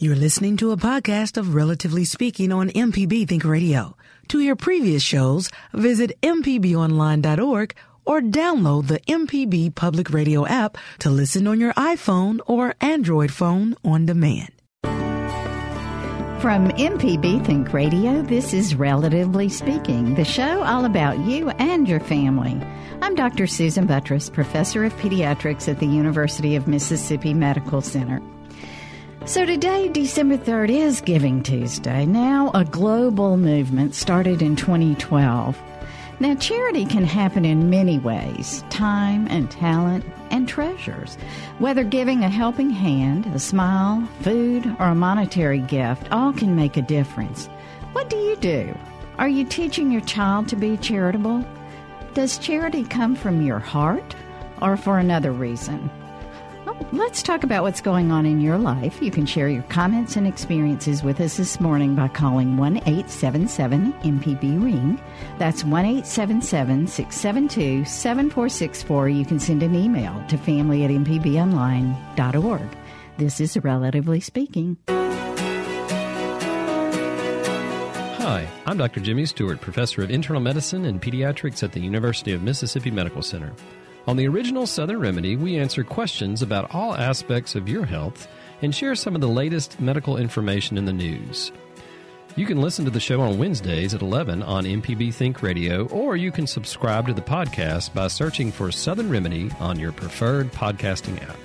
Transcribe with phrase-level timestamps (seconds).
[0.00, 3.96] You're listening to a podcast of Relatively Speaking on MPB Think Radio.
[4.28, 11.48] To hear previous shows, visit MPBOnline.org or download the MPB Public Radio app to listen
[11.48, 14.52] on your iPhone or Android phone on demand.
[16.40, 21.98] From MPB Think Radio, this is Relatively Speaking, the show all about you and your
[21.98, 22.56] family.
[23.02, 23.48] I'm Dr.
[23.48, 28.22] Susan Buttross, Professor of Pediatrics at the University of Mississippi Medical Center.
[29.28, 35.54] So today, December 3rd, is Giving Tuesday, now a global movement started in 2012.
[36.18, 41.16] Now, charity can happen in many ways time and talent and treasures.
[41.58, 46.78] Whether giving a helping hand, a smile, food, or a monetary gift, all can make
[46.78, 47.48] a difference.
[47.92, 48.74] What do you do?
[49.18, 51.44] Are you teaching your child to be charitable?
[52.14, 54.16] Does charity come from your heart
[54.62, 55.90] or for another reason?
[56.92, 59.02] Let's talk about what's going on in your life.
[59.02, 63.92] You can share your comments and experiences with us this morning by calling 1 877
[63.92, 65.00] MPB Ring.
[65.38, 69.08] That's 1 877 672 7464.
[69.08, 72.76] You can send an email to family at mpbonline.org.
[73.16, 74.76] This is Relatively Speaking.
[78.28, 79.00] Hi, I'm Dr.
[79.00, 83.52] Jimmy Stewart, Professor of Internal Medicine and Pediatrics at the University of Mississippi Medical Center.
[84.08, 88.26] On the original Southern Remedy, we answer questions about all aspects of your health
[88.62, 91.52] and share some of the latest medical information in the news.
[92.34, 96.16] You can listen to the show on Wednesdays at 11 on MPB Think Radio, or
[96.16, 101.22] you can subscribe to the podcast by searching for Southern Remedy on your preferred podcasting
[101.28, 101.36] app.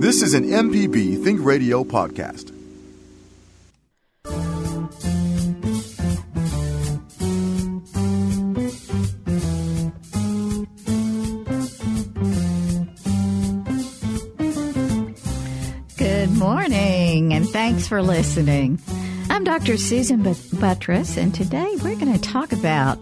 [0.00, 2.57] This is an MPB Think Radio podcast.
[17.78, 18.80] Thanks for listening.
[19.30, 19.76] I'm Dr.
[19.76, 22.98] Susan Buttross, and today we're going to talk about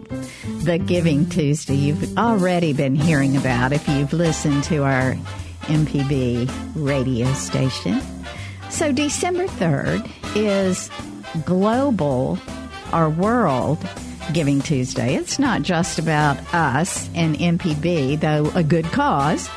[0.61, 5.15] the Giving Tuesday you've already been hearing about if you've listened to our
[5.63, 7.99] MPB radio station.
[8.69, 10.91] So, December 3rd is
[11.43, 12.37] Global
[12.93, 13.83] or World
[14.31, 15.15] Giving Tuesday.
[15.15, 19.49] It's not just about us and MPB, though a good cause.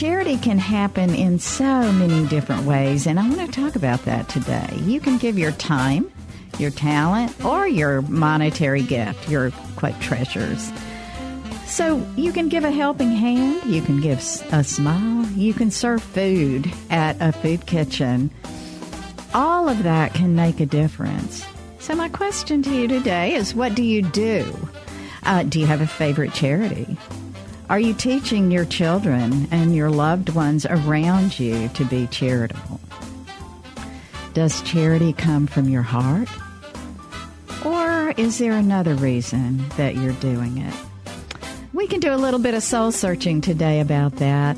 [0.00, 4.30] Charity can happen in so many different ways, and I want to talk about that
[4.30, 4.74] today.
[4.78, 6.10] You can give your time,
[6.58, 10.72] your talent, or your monetary gift, your quite treasures.
[11.66, 14.20] So you can give a helping hand, you can give
[14.52, 18.30] a smile, you can serve food at a food kitchen.
[19.34, 21.44] All of that can make a difference.
[21.78, 24.50] So my question to you today is what do you do?
[25.24, 26.96] Uh, do you have a favorite charity?
[27.70, 32.80] Are you teaching your children and your loved ones around you to be charitable?
[34.34, 36.28] Does charity come from your heart?
[37.64, 40.74] Or is there another reason that you're doing it?
[41.72, 44.56] We can do a little bit of soul searching today about that.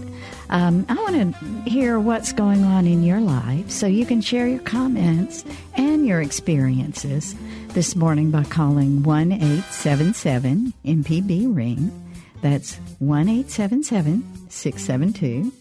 [0.49, 4.49] Um, I want to hear what's going on in your life so you can share
[4.49, 7.35] your comments and your experiences
[7.75, 12.02] this morning by calling 1 877 MPB Ring.
[12.43, 15.53] That's 1 877 672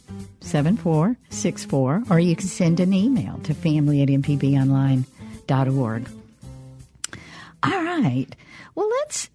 [0.41, 6.09] 7464, or you can send an email to family at mpbonline.org.
[7.63, 8.27] All right.
[8.75, 9.29] Well, let's.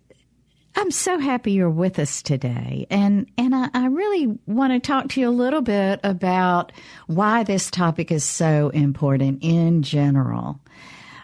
[0.79, 2.87] I'm so happy you're with us today.
[2.91, 6.71] And, and I, I really want to talk to you a little bit about
[7.07, 10.61] why this topic is so important in general.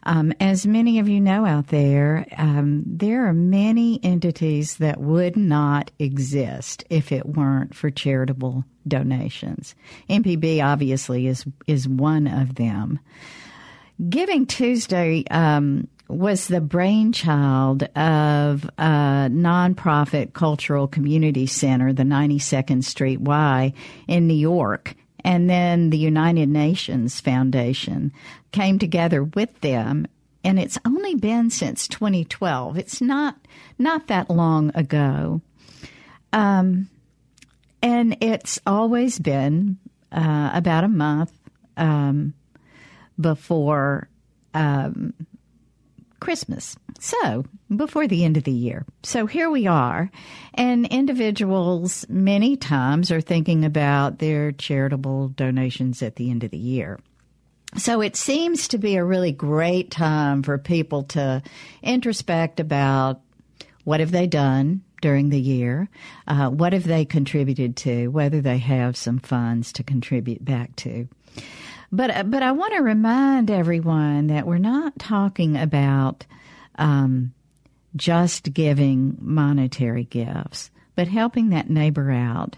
[0.05, 5.37] Um, as many of you know out there, um, there are many entities that would
[5.37, 9.75] not exist if it weren't for charitable donations.
[10.11, 12.99] MPB obviously is is one of them.
[14.09, 23.21] Giving Tuesday um, was the brainchild of a nonprofit cultural community center, the 92nd Street
[23.21, 23.73] Y
[24.09, 28.13] in New York and then the United Nations Foundation
[28.51, 30.07] came together with them.
[30.45, 33.37] And it's only been since 2012 it's not
[33.79, 35.41] not that long ago.
[36.33, 36.89] Um,
[37.83, 39.79] and it's always been
[40.11, 41.33] uh, about a month
[41.77, 42.35] um,
[43.21, 44.09] before
[44.55, 45.15] um,
[46.23, 46.77] Christmas.
[47.01, 48.87] So, before the end of the year.
[49.03, 50.09] So, here we are.
[50.55, 56.59] And individuals many times are thinking about their charitable donations at the end of the
[56.59, 57.01] year.
[57.77, 61.43] So it seems to be a really great time for people to
[61.83, 63.23] introspect about
[63.85, 65.89] what have they done during the year,
[66.29, 71.09] uh, what have they contributed to, whether they have some funds to contribute back to.
[71.93, 76.25] But uh, but I want to remind everyone that we're not talking about
[76.77, 77.35] um,
[77.95, 82.57] just giving monetary gifts, but helping that neighbor out,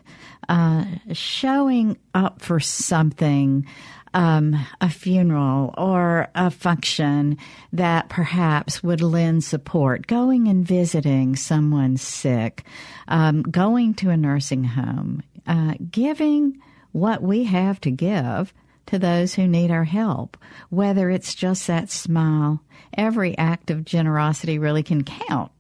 [0.49, 3.67] uh, showing up for something
[4.15, 7.37] um, a funeral or a function
[7.73, 12.63] that perhaps would lend support, going and visiting someone sick,
[13.09, 16.61] um, going to a nursing home, uh, giving
[16.93, 18.55] what we have to give
[18.87, 20.37] to those who need our help,
[20.71, 22.61] whether it's just that smile.
[22.97, 25.51] Every act of generosity really can count.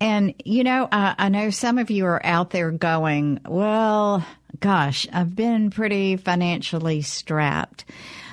[0.00, 4.24] And, you know, I, I know some of you are out there going, well,
[4.60, 7.84] gosh, I've been pretty financially strapped.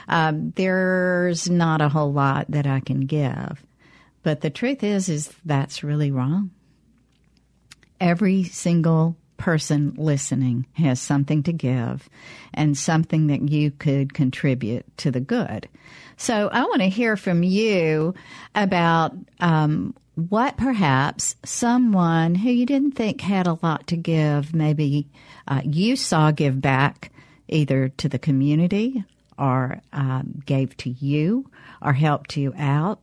[0.07, 3.63] Um, there's not a whole lot that I can give.
[4.23, 6.51] But the truth is, is that's really wrong.
[7.99, 12.09] Every single person listening has something to give
[12.53, 15.67] and something that you could contribute to the good.
[16.15, 18.13] So I want to hear from you
[18.55, 19.11] about
[19.41, 25.09] um, what perhaps someone who you didn't think had a lot to give, maybe
[25.45, 27.11] uh, you saw give back
[27.49, 29.03] either to the community
[29.37, 31.49] or um, gave to you
[31.81, 32.99] or helped you out,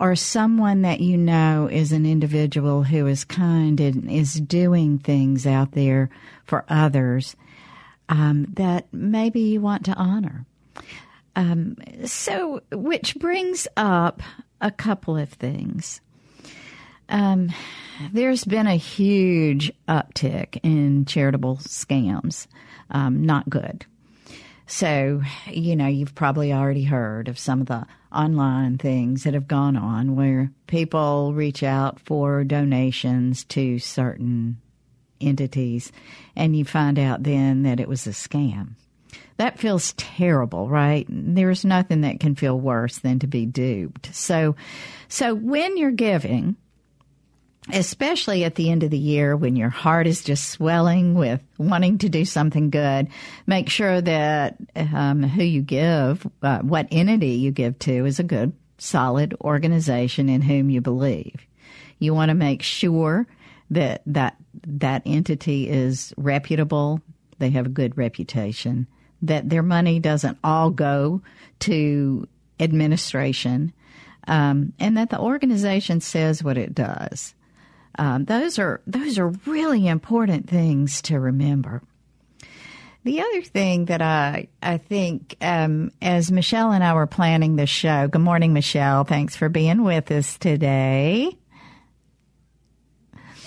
[0.00, 5.46] or someone that you know is an individual who is kind and is doing things
[5.46, 6.10] out there
[6.44, 7.36] for others
[8.08, 10.44] um, that maybe you want to honor.
[11.36, 14.22] Um, so, which brings up
[14.60, 16.00] a couple of things.
[17.08, 17.50] Um,
[18.12, 22.46] there's been a huge uptick in charitable scams.
[22.90, 23.86] Um, not good.
[24.66, 29.48] So, you know, you've probably already heard of some of the online things that have
[29.48, 34.60] gone on where people reach out for donations to certain
[35.20, 35.92] entities
[36.36, 38.70] and you find out then that it was a scam.
[39.36, 41.06] That feels terrible, right?
[41.08, 44.14] There's nothing that can feel worse than to be duped.
[44.14, 44.54] So,
[45.08, 46.56] so when you're giving,
[47.72, 51.98] especially at the end of the year when your heart is just swelling with wanting
[51.98, 53.08] to do something good,
[53.46, 58.24] make sure that um, who you give, uh, what entity you give to, is a
[58.24, 61.40] good, solid organization in whom you believe.
[61.98, 63.26] You want to make sure
[63.70, 67.00] that that that entity is reputable,
[67.38, 68.86] they have a good reputation,
[69.22, 71.22] that their money doesn't all go
[71.60, 72.28] to
[72.60, 73.72] administration,
[74.28, 77.34] um, and that the organization says what it does.
[77.98, 81.82] Um, those are those are really important things to remember.
[83.04, 87.70] The other thing that I I think um, as Michelle and I were planning this
[87.70, 88.08] show.
[88.08, 89.04] Good morning, Michelle.
[89.04, 91.36] Thanks for being with us today.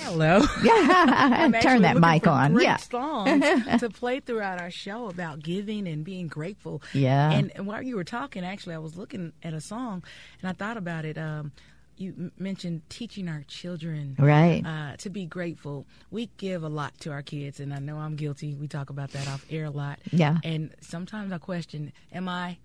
[0.08, 0.42] Hello.
[0.64, 2.60] Yeah, turn that mic on.
[2.60, 3.44] Yeah, songs
[3.80, 6.82] to play throughout our show about giving and being grateful.
[6.94, 7.32] Yeah.
[7.32, 10.04] And, and while you were talking, actually, I was looking at a song
[10.42, 11.18] and I thought about it.
[11.18, 11.52] Um,
[11.98, 14.64] you mentioned teaching our children Right.
[14.66, 15.86] uh, to be grateful.
[16.12, 18.54] We give a lot to our kids, and I know I'm guilty.
[18.54, 20.00] We talk about that off air a lot.
[20.12, 20.38] Yeah.
[20.44, 22.58] And sometimes I question: Am I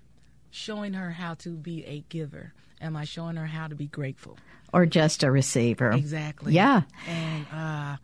[0.51, 2.53] showing her how to be a giver?
[2.81, 4.37] Am I showing her how to be grateful?
[4.73, 5.91] Or just a receiver.
[5.93, 6.55] Exactly.
[6.55, 6.83] Yeah.
[7.07, 7.97] And uh,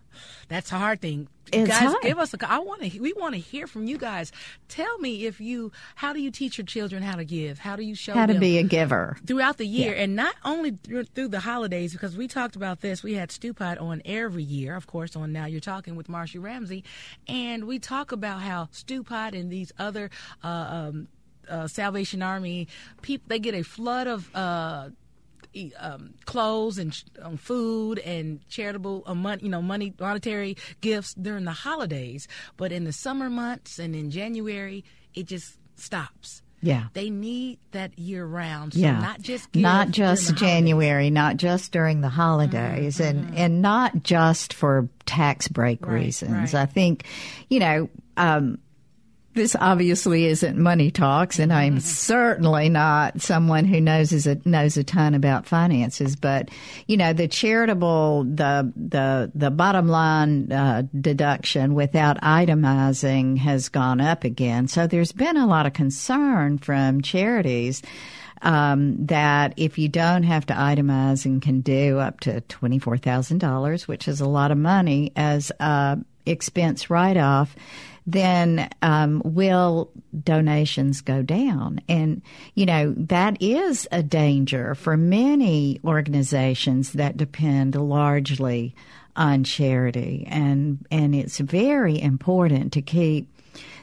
[0.49, 1.29] that's a hard thing.
[1.51, 2.03] It's guys, hard.
[2.03, 2.51] give us a.
[2.53, 3.01] I want to.
[3.01, 4.33] We want to hear from you guys.
[4.69, 5.73] Tell me if you.
[5.95, 7.59] How do you teach your children how to give?
[7.59, 9.17] How do you show How to be a giver.
[9.27, 10.03] throughout the year, Yeah.
[10.03, 11.95] and not only through, through the holidays?
[11.95, 13.03] Because we talked about this.
[13.03, 15.17] We had Stewpot on every year, of course.
[15.17, 16.85] On now you're talking with Marcy Ramsey,
[17.27, 20.11] and we talk about how Stewpot and these other.
[20.45, 21.09] Uh, um,
[21.49, 22.69] uh, Salvation Army
[23.01, 24.91] people they get a flood of uh,
[25.79, 31.45] um, clothes and um, food and charitable uh, money, you know, money, monetary gifts during
[31.45, 32.29] the holidays.
[32.57, 36.43] But in the summer months and in January, it just stops.
[36.61, 36.89] Yeah.
[36.93, 38.75] They need that year round.
[38.75, 38.99] So Yeah.
[39.01, 40.35] not just not just.
[40.35, 46.53] January, not just during the holidays, and and not just for tax break Right, reasons.
[46.53, 46.63] right.
[46.63, 47.05] I think,
[47.49, 48.59] you know, um,
[49.39, 54.83] this obviously isn't money talks, and I'm certainly not someone who knows a, knows a
[54.83, 56.17] ton about finances.
[56.17, 56.51] But
[56.89, 64.01] you know, the charitable, the the the bottom line uh, deduction without itemizing has gone
[64.01, 64.67] up again.
[64.67, 67.81] So there's been a lot of concern from charities.
[68.41, 74.07] Um, that if you don't have to itemize and can do up to $24,000, which
[74.07, 75.99] is a lot of money as a
[76.31, 77.57] expense write off,
[78.07, 79.91] then um, will
[80.25, 81.81] donations go down?
[81.89, 82.23] And,
[82.55, 88.75] you know, that is a danger for many organizations that depend largely
[89.15, 90.27] on charity.
[90.31, 93.29] And, and it's very important to keep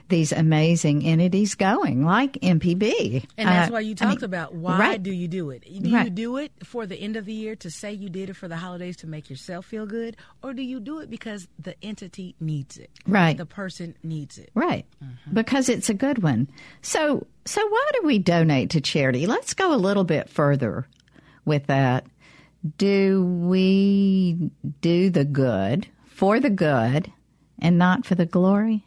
[0.07, 3.25] these amazing entities going, like MPB.
[3.37, 5.03] And that's uh, why you talked I mean, about why right.
[5.03, 5.63] do you do it?
[5.63, 6.05] Do right.
[6.05, 8.47] you do it for the end of the year to say you did it for
[8.47, 12.35] the holidays to make yourself feel good, or do you do it because the entity
[12.39, 12.91] needs it?
[13.07, 13.37] Right.
[13.37, 14.51] The person needs it.
[14.53, 14.85] Right.
[15.03, 15.33] Mm-hmm.
[15.33, 16.49] Because it's a good one.
[16.81, 19.25] So, so why do we donate to charity?
[19.25, 20.87] Let's go a little bit further
[21.45, 22.05] with that.
[22.77, 27.11] Do we do the good for the good
[27.59, 28.85] and not for the glory?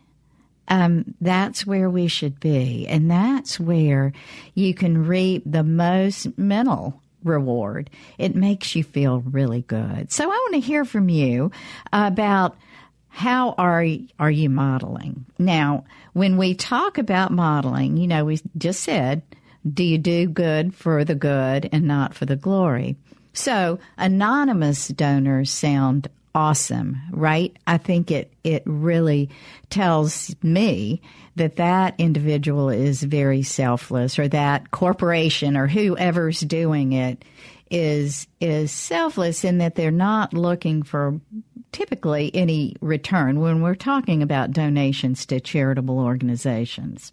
[0.69, 2.87] Um, that's where we should be.
[2.87, 4.13] And that's where
[4.55, 7.91] you can reap the most mental reward.
[8.17, 10.13] It makes you feel really good.
[10.13, 11.51] So I want to hear from you
[11.93, 12.57] about
[13.09, 13.85] how are
[14.19, 15.27] are you modeling?
[15.39, 19.23] Now, when we talk about modeling, you know, we just said,
[19.69, 22.97] do you do good for the good and not for the glory?
[23.33, 27.57] So, anonymous donors sound awesome, right?
[27.67, 29.31] I think it, it really
[29.71, 31.01] tells me
[31.37, 37.25] that that individual is very selfless or that corporation or whoever's doing it
[37.71, 41.21] is, is selfless in that they're not looking for
[41.73, 47.13] typically any return when we're talking about donations to charitable organizations.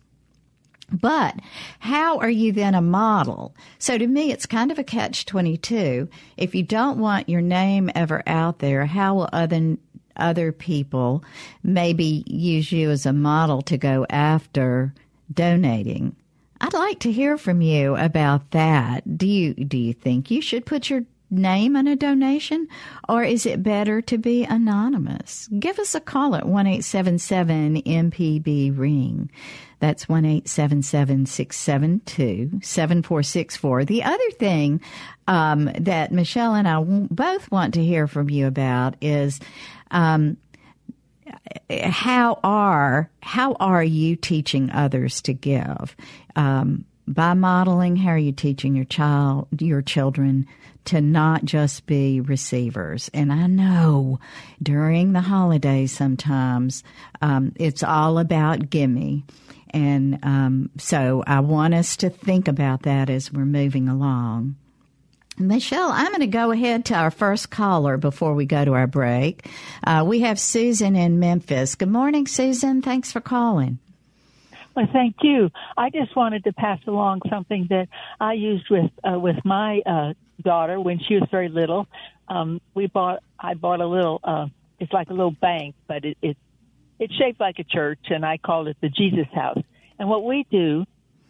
[0.91, 1.35] But
[1.79, 3.55] how are you then a model?
[3.79, 6.07] So to me, it's kind of a catch 22.
[6.37, 9.77] If you don't want your name ever out there, how will other,
[10.15, 11.23] other people
[11.63, 14.93] maybe use you as a model to go after
[15.33, 16.15] donating?
[16.61, 19.17] I'd like to hear from you about that.
[19.17, 22.67] Do you, do you think you should put your name on a donation
[23.09, 25.49] or is it better to be anonymous?
[25.59, 29.29] Give us a call at 1877 MPB ring.
[29.79, 33.85] That's 1 672 7464.
[33.85, 34.81] The other thing
[35.27, 39.39] um, that Michelle and I both want to hear from you about is
[39.91, 40.37] um,
[41.69, 45.95] how are how are you teaching others to give
[46.35, 47.95] um, by modeling?
[47.95, 50.47] How are you teaching your child your children
[50.85, 53.09] to not just be receivers.
[53.13, 54.19] And I know
[54.61, 56.83] during the holidays sometimes
[57.21, 59.25] um, it's all about gimme.
[59.71, 64.55] And um, so I want us to think about that as we're moving along.
[65.37, 68.87] Michelle, I'm going to go ahead to our first caller before we go to our
[68.87, 69.49] break.
[69.83, 71.75] Uh, we have Susan in Memphis.
[71.75, 72.81] Good morning, Susan.
[72.81, 73.79] Thanks for calling.
[74.75, 75.49] Well, thank you.
[75.77, 77.87] I just wanted to pass along something that
[78.19, 81.87] I used with uh, with my uh, daughter when she was very little.
[82.27, 84.19] Um, we bought I bought a little.
[84.21, 84.47] Uh,
[84.79, 86.37] it's like a little bank, but it, it
[86.99, 89.61] it's shaped like a church, and I called it the Jesus House.
[89.97, 90.85] And what we do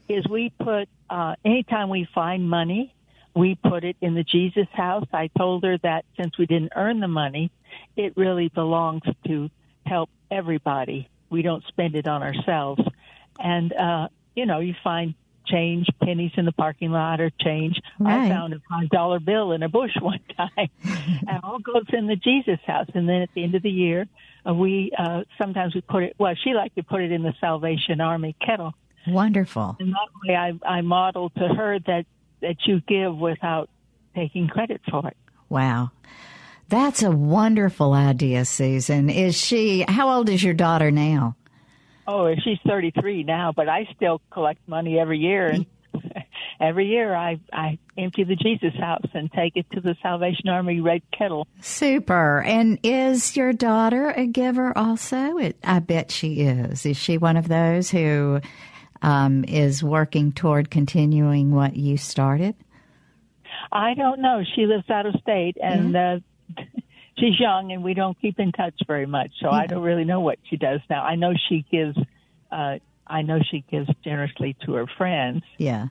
[0.09, 2.95] is we put uh, anytime we find money,
[3.35, 5.05] we put it in the Jesus House.
[5.13, 7.51] I told her that since we didn't earn the money,
[7.95, 9.51] it really belongs to
[9.85, 11.09] help everybody.
[11.29, 12.81] We don't spend it on ourselves.
[13.39, 15.15] And uh, you know, you find
[15.45, 17.79] change pennies in the parking lot or change.
[17.99, 18.25] Right.
[18.25, 22.07] I found a five dollar bill in a bush one time, and all goes in
[22.07, 22.87] the Jesus house.
[22.93, 24.07] And then at the end of the year,
[24.47, 26.15] uh, we uh, sometimes we put it.
[26.17, 28.73] Well, she liked to put it in the Salvation Army kettle.
[29.07, 29.77] Wonderful.
[29.79, 32.05] And that way, I I modeled to her that
[32.41, 33.69] that you give without
[34.15, 35.17] taking credit for it.
[35.49, 35.91] Wow.
[36.67, 39.09] That's a wonderful idea, Susan.
[39.09, 41.35] Is she, how old is your daughter now?
[42.07, 45.65] Oh, she's 33 now, but I still collect money every year, and
[46.59, 50.81] every year I I empty the Jesus House and take it to the Salvation Army
[50.81, 51.47] Red Kettle.
[51.61, 52.41] Super.
[52.43, 55.37] And is your daughter a giver also?
[55.37, 56.85] It, I bet she is.
[56.85, 58.39] Is she one of those who
[59.01, 62.55] um, is working toward continuing what you started?
[63.71, 64.43] I don't know.
[64.55, 66.19] She lives out of state, and yeah.
[66.57, 66.63] uh,
[67.17, 70.21] she's young and we don't keep in touch very much, so I don't really know
[70.21, 71.03] what she does now.
[71.03, 71.97] I know she gives
[72.51, 75.43] uh I know she gives generously to her friends.
[75.57, 75.87] Yeah.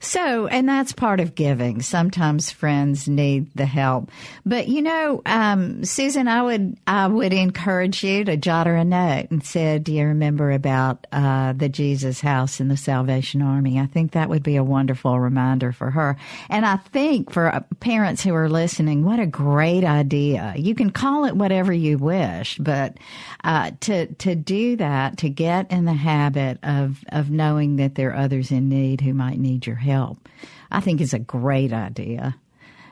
[0.00, 1.82] So, and that's part of giving.
[1.82, 4.10] Sometimes friends need the help.
[4.46, 8.84] But you know, um, Susan, I would, I would encourage you to jot her a
[8.84, 13.78] note and say, do you remember about, uh, the Jesus house in the Salvation Army?
[13.78, 16.16] I think that would be a wonderful reminder for her.
[16.48, 20.54] And I think for uh, parents who are listening, what a great idea.
[20.56, 22.98] You can call it whatever you wish, but,
[23.44, 28.10] uh, to, to do that, to get in the habit of of knowing that there
[28.10, 30.28] are others in need who might need your help.
[30.70, 32.36] I think is a great idea.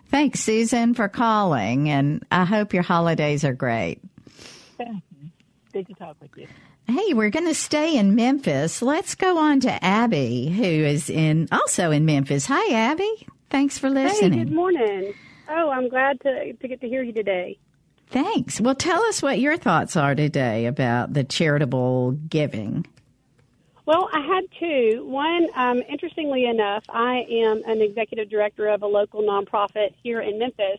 [0.08, 4.00] Thanks, Susan, for calling, and I hope your holidays are great.
[5.72, 6.48] Good to talk with you.
[6.88, 8.82] Hey, we're going to stay in Memphis.
[8.82, 12.46] Let's go on to Abby, who is in also in Memphis.
[12.46, 13.28] Hi, Abby.
[13.50, 14.32] Thanks for listening.
[14.32, 15.14] Hey, good morning.
[15.48, 17.58] Oh, I'm glad to to get to hear you today.
[18.08, 18.60] Thanks.
[18.60, 22.84] Well, tell us what your thoughts are today about the charitable giving.
[23.90, 25.04] Well, I had two.
[25.04, 30.38] One, um, interestingly enough, I am an executive director of a local nonprofit here in
[30.38, 30.78] Memphis.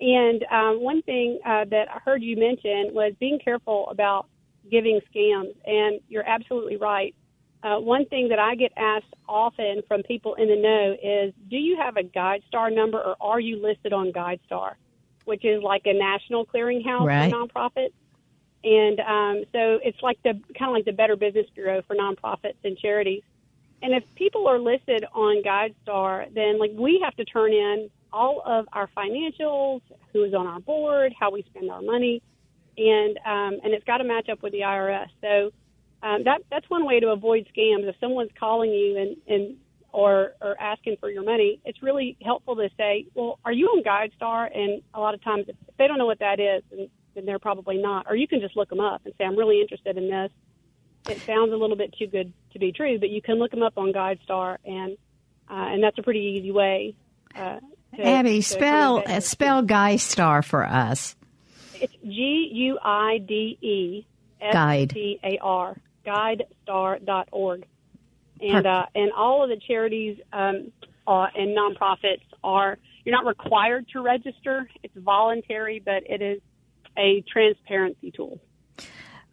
[0.00, 4.26] And um, one thing uh, that I heard you mention was being careful about
[4.68, 5.54] giving scams.
[5.64, 7.14] And you're absolutely right.
[7.62, 11.56] Uh, one thing that I get asked often from people in the know is Do
[11.56, 14.72] you have a GuideStar number or are you listed on GuideStar,
[15.24, 17.30] which is like a national clearinghouse right.
[17.30, 17.92] for nonprofits?
[18.62, 22.56] And um, so it's like the kind of like the Better Business Bureau for nonprofits
[22.64, 23.22] and charities.
[23.82, 28.42] And if people are listed on GuideStar, then like we have to turn in all
[28.44, 29.80] of our financials,
[30.12, 32.22] who is on our board, how we spend our money,
[32.76, 35.08] and um, and it's got to match up with the IRS.
[35.20, 35.52] So
[36.02, 37.88] um, that that's one way to avoid scams.
[37.88, 39.56] If someone's calling you and and
[39.92, 43.82] or or asking for your money, it's really helpful to say, well, are you on
[43.82, 44.56] GuideStar?
[44.56, 47.38] And a lot of times, if they don't know what that is, and then they're
[47.38, 48.06] probably not.
[48.08, 50.30] Or you can just look them up and say, I'm really interested in this.
[51.08, 53.62] It sounds a little bit too good to be true, but you can look them
[53.62, 54.98] up on GuideStar, and
[55.50, 56.94] uh, and that's a pretty easy way.
[57.34, 57.58] Uh,
[57.96, 61.16] to, Abby, to spell uh, spell GuideStar for us.
[61.80, 64.06] It's G U I D E
[64.42, 65.76] S T A R
[66.06, 67.66] GuideStar.org,
[68.40, 70.72] and uh, and all of the charities um,
[71.06, 72.78] uh, and nonprofits are.
[73.04, 74.68] You're not required to register.
[74.82, 76.42] It's voluntary, but it is
[77.00, 78.40] a transparency tool.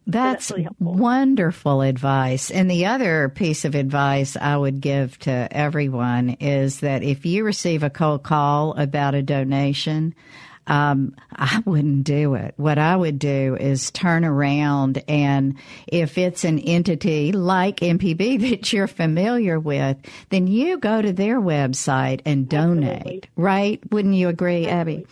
[0.06, 2.50] That's, so that's really wonderful advice.
[2.50, 7.44] And the other piece of advice I would give to everyone is that if you
[7.44, 10.14] receive a cold call about a donation,
[10.66, 12.54] um, I wouldn't do it.
[12.56, 18.72] What I would do is turn around and if it's an entity like MPB that
[18.72, 19.96] you're familiar with,
[20.30, 23.22] then you go to their website and donate, Absolutely.
[23.36, 23.92] right?
[23.92, 25.06] Wouldn't you agree, Abby?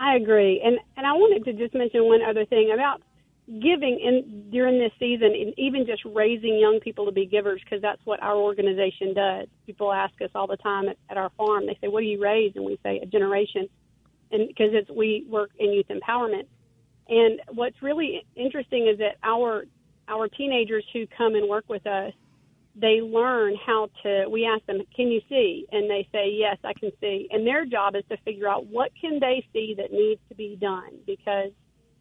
[0.00, 3.02] I agree, and and I wanted to just mention one other thing about
[3.46, 7.82] giving in during this season, and even just raising young people to be givers, because
[7.82, 9.46] that's what our organization does.
[9.66, 11.66] People ask us all the time at, at our farm.
[11.66, 13.68] They say, "What do you raise?" And we say, "A generation,"
[14.32, 16.46] and because it's we work in youth empowerment.
[17.08, 19.66] And what's really interesting is that our
[20.08, 22.14] our teenagers who come and work with us
[22.74, 25.66] they learn how to we ask them can you see?
[25.72, 27.28] And they say yes i can see.
[27.30, 30.56] And their job is to figure out what can they see that needs to be
[30.60, 31.50] done because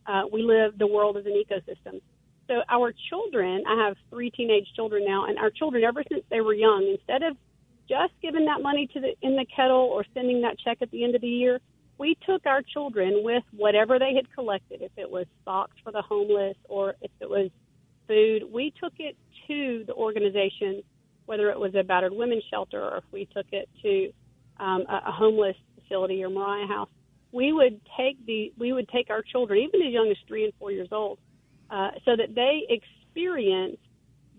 [0.05, 2.01] uh, we live the world as an ecosystem.
[2.47, 6.41] So our children i have three teenage children now and our children ever since they
[6.41, 7.38] were young instead of
[7.88, 11.03] just giving that money to the in the kettle or sending that check at the
[11.03, 11.60] end of the year
[11.99, 16.01] we took our children with whatever they had collected if it was socks for the
[16.01, 17.51] homeless or if it was
[18.08, 19.15] food we took it
[19.49, 20.81] to the organization,
[21.25, 24.13] whether it was a battered women's shelter or if we took it to
[24.63, 26.89] um, a, a homeless facility or Mariah House,
[27.31, 30.53] we would take the we would take our children, even as young as three and
[30.59, 31.19] four years old,
[31.69, 33.77] uh, so that they experience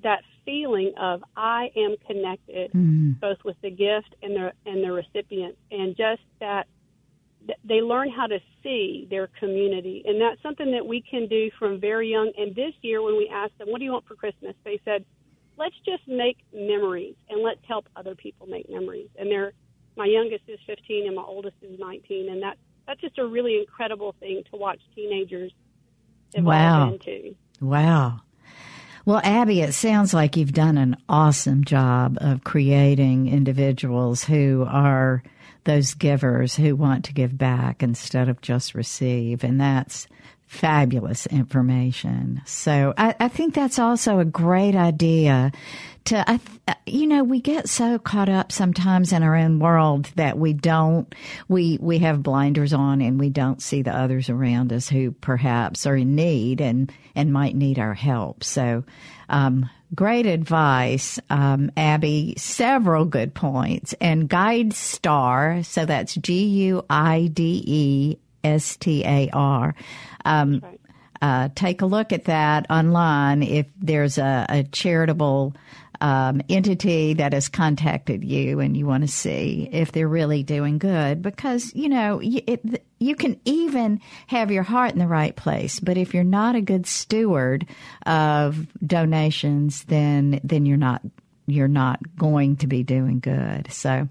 [0.03, 3.13] that feeling of I am connected, mm-hmm.
[3.21, 6.67] both with the gift and the and the recipient, and just that
[7.65, 10.03] they learn how to see their community.
[10.07, 12.33] And that's something that we can do from very young.
[12.37, 14.55] And this year, when we asked them, What do you want for Christmas?
[14.65, 15.05] they said,
[15.57, 19.09] Let's just make memories and let's help other people make memories.
[19.19, 19.53] And they're,
[19.97, 22.31] my youngest is 15 and my oldest is 19.
[22.31, 25.53] And that, that's just a really incredible thing to watch teenagers
[26.33, 26.93] evolve wow.
[26.93, 27.35] into.
[27.61, 28.21] Wow.
[29.05, 35.23] Well, Abby, it sounds like you've done an awesome job of creating individuals who are
[35.65, 39.45] those givers who want to give back instead of just receive.
[39.45, 40.07] And that's
[40.47, 42.43] fabulous information.
[42.45, 45.53] So I, I think that's also a great idea
[46.07, 46.41] to, I,
[46.87, 51.15] you know, we get so caught up sometimes in our own world that we don't,
[51.49, 55.87] we, we have blinders on and we don't see the others around us who perhaps
[55.87, 58.43] are in need and, and might need our help.
[58.43, 58.83] So,
[59.29, 62.35] um, great advice, um, Abby.
[62.37, 63.95] Several good points.
[64.01, 69.75] And Guide Star, so that's G U I D E S T A R.
[70.25, 70.81] Um, right.
[71.23, 75.55] uh, take a look at that online if there's a, a charitable
[76.01, 80.79] um, entity that has contacted you and you want to see if they're really doing
[80.79, 81.23] good.
[81.23, 85.81] Because you know it, you can even have your heart in the right place.
[85.81, 87.67] But if you're not a good steward
[88.07, 91.03] of donations then then you're not
[91.47, 93.73] you're not going to be doing good.
[93.73, 94.09] So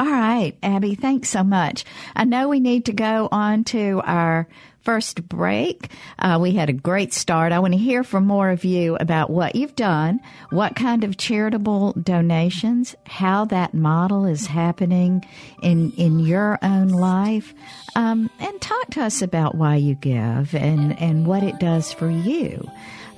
[0.00, 1.84] all right, Abby, thanks so much.
[2.14, 4.46] I know we need to go on to our
[4.88, 5.90] first break.
[6.18, 7.52] Uh, we had a great start.
[7.52, 11.16] I want to hear from more of you about what you've done, what kind of
[11.18, 15.24] charitable donations, how that model is happening
[15.62, 17.52] in in your own life,
[17.96, 22.10] um, and talk to us about why you give and and what it does for
[22.10, 22.66] you.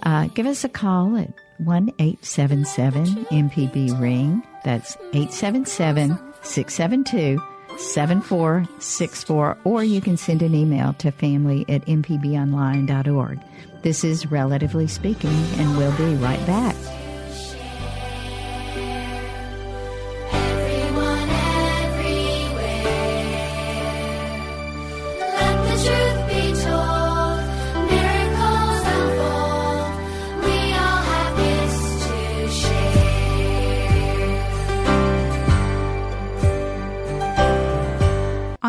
[0.03, 4.43] Uh, give us a call at one eight seven seven MPB ring.
[4.64, 7.40] That's eight seven seven six seven two.
[7.79, 13.40] 7464, or you can send an email to family at mpbonline.org.
[13.83, 16.76] This is Relatively Speaking, and we'll be right back.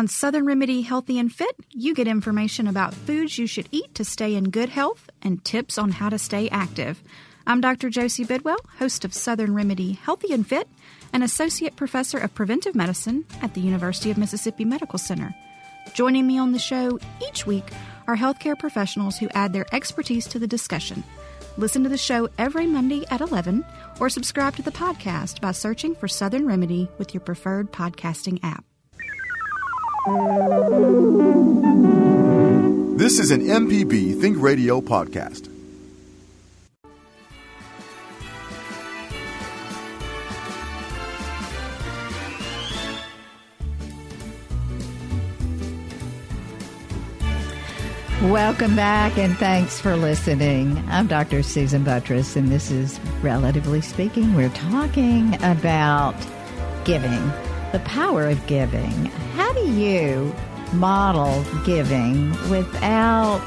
[0.02, 4.04] On Southern Remedy Healthy and Fit, you get information about foods you should eat to
[4.04, 7.00] stay in good health and tips on how to stay active.
[7.46, 7.88] I'm Dr.
[7.88, 10.66] Josie Bidwell, host of Southern Remedy Healthy and Fit,
[11.12, 15.32] and Associate Professor of Preventive Medicine at the University of Mississippi Medical Center.
[15.94, 17.70] Joining me on the show each week
[18.08, 21.04] are healthcare professionals who add their expertise to the discussion.
[21.56, 23.64] Listen to the show every Monday at 11
[24.00, 28.64] or subscribe to the podcast by searching for Southern Remedy with your preferred podcasting app.
[30.04, 30.10] This
[33.20, 35.48] is an MPB Think Radio podcast.
[48.22, 50.82] Welcome back and thanks for listening.
[50.88, 51.44] I'm Dr.
[51.44, 54.34] Susan Buttross, and this is Relatively Speaking.
[54.34, 56.16] We're talking about
[56.84, 57.32] giving
[57.72, 59.06] the power of giving.
[59.34, 60.34] How do you
[60.72, 63.42] model giving without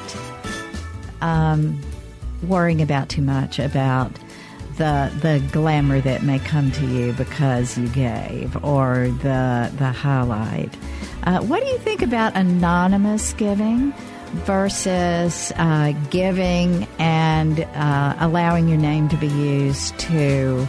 [1.22, 1.80] um,
[2.44, 4.12] worrying about too much about
[4.78, 10.76] the the glamour that may come to you because you gave or the the highlight?
[11.24, 13.94] Uh, what do you think about anonymous giving?
[14.36, 20.68] versus uh, giving and uh, allowing your name to be used to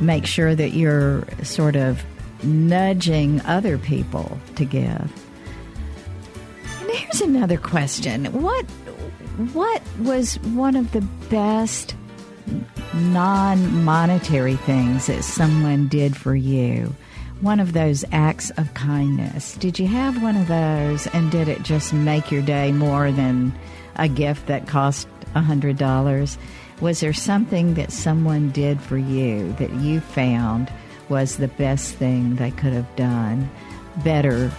[0.00, 2.02] make sure that you're sort of
[2.42, 5.12] nudging other people to give.
[6.80, 8.26] And here's another question.
[8.26, 8.64] What
[9.52, 11.94] what was one of the best
[12.94, 16.94] non-monetary things that someone did for you?
[17.40, 19.54] One of those acts of kindness.
[19.56, 23.54] Did you have one of those and did it just make your day more than
[23.96, 26.36] a gift that cost a $100?
[26.80, 30.72] Was there something that someone did for you that you found
[31.10, 33.50] was the best thing they could have done,
[34.02, 34.50] better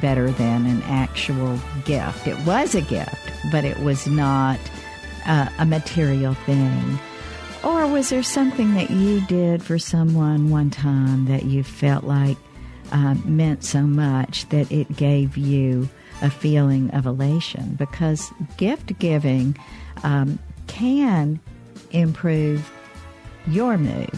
[0.00, 2.26] better than an actual gift?
[2.26, 4.58] It was a gift, but it was not
[5.26, 6.98] uh, a material thing.
[7.62, 12.38] Or was there something that you did for someone one time that you felt like
[12.92, 15.88] uh, meant so much that it gave you
[16.22, 17.74] a feeling of elation?
[17.74, 19.58] Because gift giving
[20.02, 21.40] um, can
[21.90, 22.70] improve
[23.46, 24.10] your mood.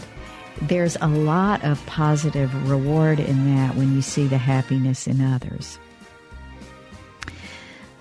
[0.61, 5.79] There's a lot of positive reward in that when you see the happiness in others.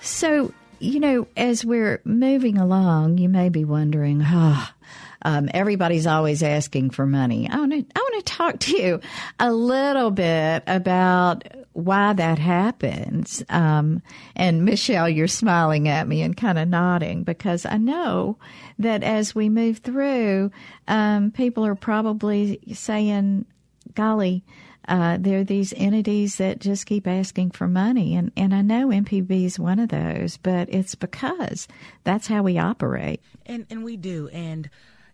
[0.03, 4.77] So, you know, as we're moving along, you may be wondering, ah, oh,
[5.23, 7.49] um, everybody's always asking for money.
[7.51, 7.73] I want
[8.21, 9.01] to talk to you
[9.39, 13.43] a little bit about why that happens.
[13.49, 14.03] Um,
[14.37, 18.39] and Michelle, you're smiling at me and kind of nodding because I know
[18.79, 20.51] that as we move through,
[20.89, 23.47] um, people are probably saying,
[23.95, 24.45] "Golly."
[24.91, 28.89] uh, there are these entities that just keep asking for money, and and I know
[28.89, 31.69] MPB is one of those, but it's because
[32.03, 33.21] that's how we operate.
[33.47, 34.69] And and we do, and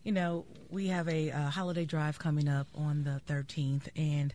[0.07, 4.33] you know we have a holiday drive coming up on the 13th, and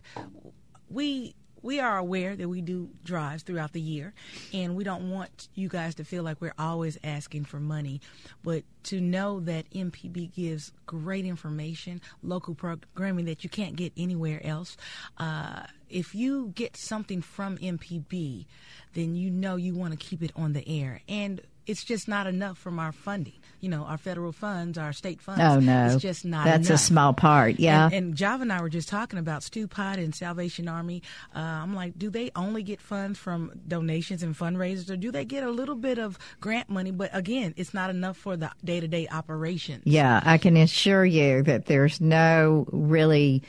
[0.90, 4.12] we we are aware that we do drives throughout the year,
[4.52, 8.02] and we don't want you guys to feel like we're always asking for money,
[8.42, 14.44] but to know that MPB gives great information, local programming that you can't get anywhere
[14.44, 14.76] else.
[15.16, 18.44] Uh, if you get something from MPB,
[18.92, 22.26] then you know you want to keep it on the air, and it's just not
[22.26, 23.40] enough from our funding.
[23.62, 25.40] You know, our federal funds, our state funds.
[25.40, 26.44] Oh no, it's just not.
[26.44, 26.80] That's enough.
[26.80, 27.58] a small part.
[27.58, 27.86] Yeah.
[27.86, 31.02] And, and Java and I were just talking about Stu Pot and Salvation Army.
[31.34, 35.24] Uh, I'm like, do they only get funds from donations and fundraisers, or do they
[35.24, 36.90] get a little bit of grant money?
[36.90, 39.82] But again, it's not enough for the day to day operations.
[39.86, 43.42] Yeah, I can assure you that there's no really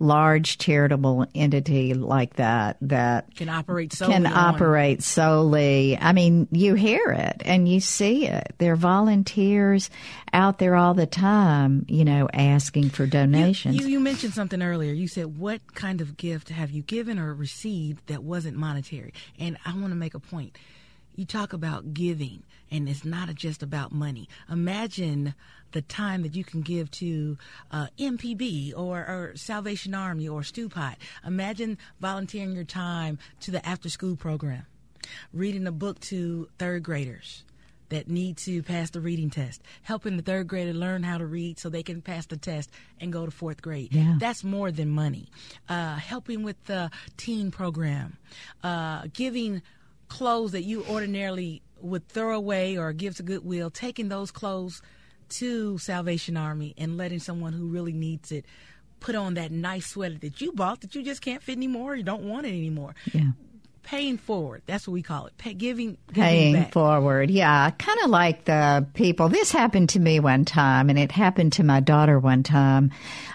[0.00, 5.96] large charitable entity like that that can operate solely can on- operate solely.
[6.00, 8.54] I mean, you hear it and you see it.
[8.58, 9.90] There are volunteers
[10.32, 13.76] out there all the time, you know, asking for donations.
[13.76, 14.92] You, you mentioned something earlier.
[14.92, 19.58] You said, "What kind of gift have you given or received that wasn't monetary?" And
[19.64, 20.56] I want to make a point.
[21.20, 24.26] You talk about giving, and it's not just about money.
[24.50, 25.34] Imagine
[25.72, 27.36] the time that you can give to
[27.70, 30.96] uh, MPB or, or Salvation Army or Stupot.
[31.26, 34.64] Imagine volunteering your time to the after school program,
[35.34, 37.44] reading a book to third graders
[37.90, 41.58] that need to pass the reading test, helping the third grader learn how to read
[41.58, 43.92] so they can pass the test and go to fourth grade.
[43.92, 44.16] Yeah.
[44.18, 45.28] That's more than money.
[45.68, 48.16] Uh, helping with the teen program,
[48.64, 49.60] uh, giving
[50.10, 54.82] clothes that you ordinarily would throw away or give to Goodwill, taking those clothes
[55.30, 58.44] to Salvation Army and letting someone who really needs it
[58.98, 62.02] put on that nice sweater that you bought that you just can't fit anymore, you
[62.02, 62.94] don't want it anymore.
[63.14, 63.30] Yeah.
[63.90, 65.36] Paying forward, that's what we call it.
[65.36, 66.72] Pay, giving, giving Paying back.
[66.72, 67.70] forward, yeah.
[67.70, 69.28] Kind of like the people.
[69.28, 72.92] This happened to me one time, and it happened to my daughter one time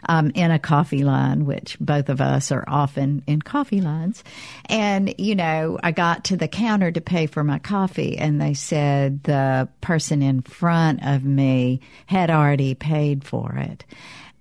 [0.08, 4.24] um, in a coffee line, which both of us are often in coffee lines.
[4.68, 8.54] And, you know, I got to the counter to pay for my coffee, and they
[8.54, 13.84] said the person in front of me had already paid for it.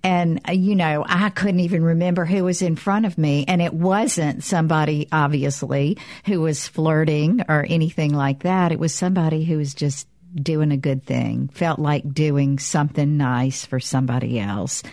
[0.05, 3.43] And, uh, you know, I couldn't even remember who was in front of me.
[3.47, 8.71] And it wasn't somebody, obviously, who was flirting or anything like that.
[8.71, 13.65] It was somebody who was just doing a good thing, felt like doing something nice
[13.65, 14.83] for somebody else.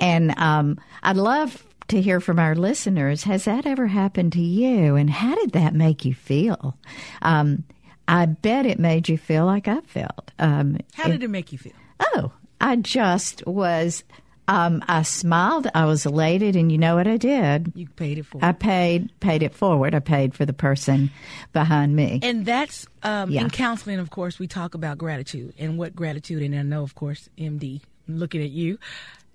[0.00, 3.24] And um, I'd love to hear from our listeners.
[3.24, 4.96] Has that ever happened to you?
[4.96, 6.78] And how did that make you feel?
[7.20, 7.64] Um,
[8.08, 10.30] I bet it made you feel like I felt.
[10.38, 11.74] Um, How did it make you feel?
[12.00, 14.02] Oh, I just was.
[14.48, 15.68] Um, I smiled.
[15.74, 17.72] I was elated, and you know what I did?
[17.76, 18.44] You paid it for.
[18.44, 19.94] I paid paid it forward.
[19.94, 21.10] I paid for the person
[21.52, 22.18] behind me.
[22.22, 23.42] And that's um, Yeah.
[23.42, 23.98] in counseling.
[24.00, 26.42] Of course, we talk about gratitude and what gratitude.
[26.42, 28.78] And I know, of course, MD, I'm looking at you.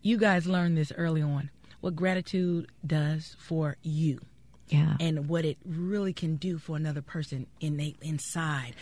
[0.01, 1.49] You guys learned this early on.
[1.81, 4.19] What gratitude does for you.
[4.67, 8.73] yeah, and what it really can do for another person innate inside.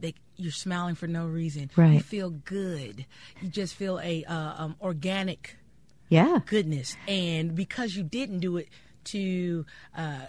[0.00, 1.70] They, you're smiling for no reason.
[1.76, 1.94] Right.
[1.94, 3.04] You feel good.
[3.40, 5.56] You just feel a uh, um, organic
[6.12, 8.68] yeah, goodness, and because you didn't do it
[9.04, 9.64] to
[9.96, 10.26] uh,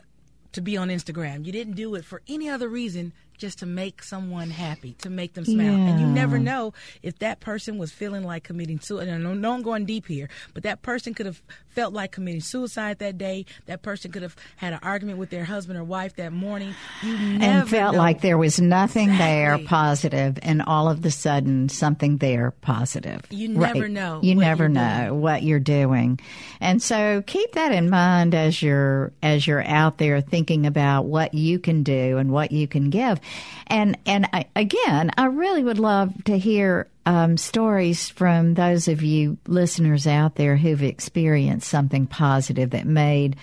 [0.53, 4.03] to be on Instagram, you didn't do it for any other reason, just to make
[4.03, 5.75] someone happy, to make them smile.
[5.75, 9.07] And you never know if that person was feeling like committing suicide.
[9.09, 12.41] And I know, I'm going deep here, but that person could have felt like committing
[12.41, 13.45] suicide that day.
[13.65, 16.75] That person could have had an argument with their husband or wife that morning.
[17.03, 17.99] You never and felt know.
[17.99, 19.67] like there was nothing there Exactly.
[19.67, 23.21] positive, and all of the sudden something there positive.
[23.29, 23.91] You never Right.
[23.91, 25.21] know You never know doing.
[25.21, 26.19] what you're doing,
[26.61, 31.33] and so keep that in mind as you're as you're out there thinking about what
[31.33, 33.19] you can do and what you can give,
[33.67, 36.87] and and I, again, I really would love to hear.
[37.05, 43.35] Um, stories from those of you listeners out there who've experienced something positive that made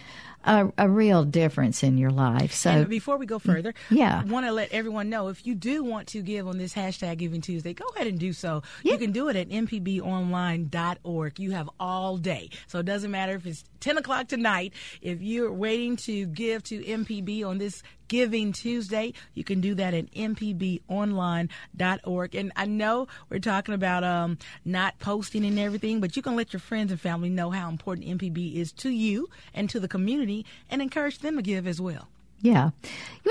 [0.47, 2.55] a, a real difference in your life.
[2.55, 4.23] So And before we go further, Yeah.
[4.23, 7.19] I want to let everyone know if you do want to give on this hashtag
[7.19, 8.62] Giving Tuesday, go ahead and do so.
[8.83, 11.38] You can do it at mpbonline.org.
[11.38, 12.49] You have all day.
[12.66, 14.73] So it doesn't matter if it's 10 o'clock tonight.
[15.03, 19.94] If you're waiting to give to MPB on this Giving Tuesday, you can do that
[19.94, 22.35] at mpbonline.org.
[22.35, 26.53] And I know we're talking about um, not posting and everything, but you can let
[26.53, 30.44] your friends and family know how important MPB is to you and to the community
[30.68, 32.09] and encourage them to give as well.
[32.40, 32.70] Yeah.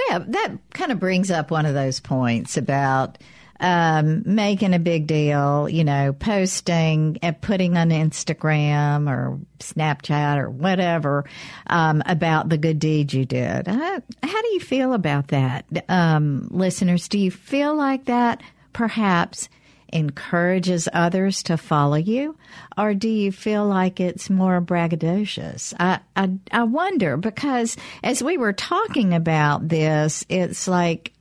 [0.10, 3.18] Yeah, that kind of brings up one of those points about
[3.60, 10.50] um, making a big deal, you know, posting and putting on Instagram or Snapchat or
[10.50, 11.26] whatever
[11.67, 13.67] um, about the good deed you did.
[13.67, 17.08] How, how do you feel about that, um, listeners?
[17.08, 18.41] Do you feel like that
[18.74, 19.50] perhaps
[19.91, 22.38] encourages others to follow you,
[22.78, 25.74] or do you feel like it's more braggadocious?
[25.80, 31.12] I, I, I wonder because as we were talking about this, it's like,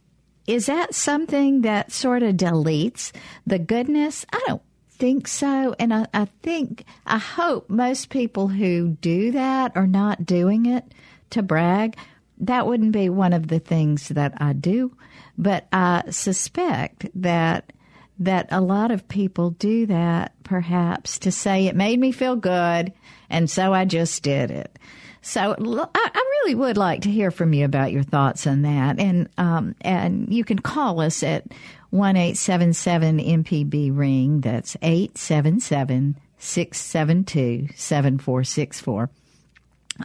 [0.49, 3.13] is that something that sort of deletes
[3.47, 4.25] the goodness?
[4.33, 5.77] I don't think so.
[5.79, 10.85] And I, I think, I hope most people who do that are not doing it
[11.31, 11.99] to brag.
[12.39, 14.97] That wouldn't be one of the things that I do.
[15.37, 17.73] But I suspect that
[18.21, 22.93] that a lot of people do that perhaps to say it made me feel good
[23.31, 24.77] and so I just did it.
[25.21, 29.29] So I, really would like to hear from you about your thoughts on that, and
[29.37, 31.45] um, and you can call us at
[31.91, 34.41] one eight seven seven MPB ring.
[34.41, 39.11] That's eight seven seven six seven two seven four six four.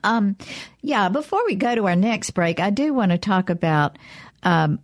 [0.03, 0.37] Um,
[0.81, 1.09] yeah.
[1.09, 3.97] Before we go to our next break, I do want to talk about
[4.41, 4.79] um,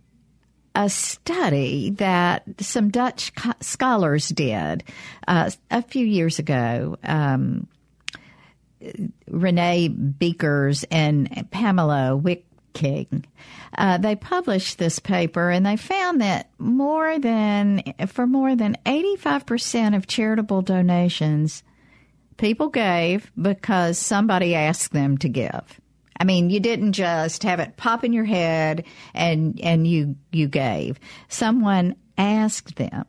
[0.74, 4.84] a study that some Dutch scholars did
[5.26, 6.96] uh, a few years ago.
[7.02, 7.66] Um,
[9.28, 13.24] Renee Bekkers and Pamela Wiepking.
[13.76, 19.96] Uh, they published this paper and they found that more than, for more than 85%
[19.96, 21.62] of charitable donations,
[22.36, 25.80] people gave because somebody asked them to give.
[26.18, 30.48] I mean, you didn't just have it pop in your head and and you you
[30.48, 31.00] gave.
[31.28, 33.06] Someone asked them.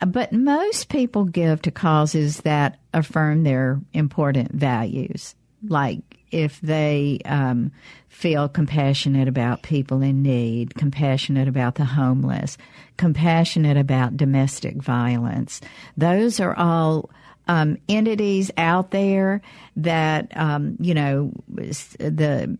[0.00, 5.34] But most people give to causes that affirm their important values,
[5.66, 7.72] like if they um,
[8.08, 12.58] feel compassionate about people in need, compassionate about the homeless,
[12.96, 15.60] compassionate about domestic violence.
[15.96, 17.10] Those are all
[17.48, 19.40] um, entities out there
[19.76, 22.58] that um, you know the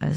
[0.00, 0.12] uh,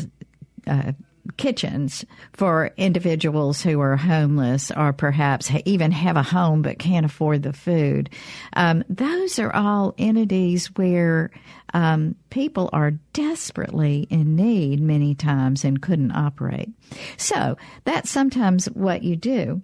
[0.68, 0.92] uh,
[1.38, 7.44] kitchens for individuals who are homeless or perhaps even have a home but can't afford
[7.44, 8.10] the food.
[8.54, 11.32] Um, those are all entities where
[11.74, 16.70] um, people are desperately in need many times and couldn't operate.
[17.18, 19.62] So that's sometimes what you do.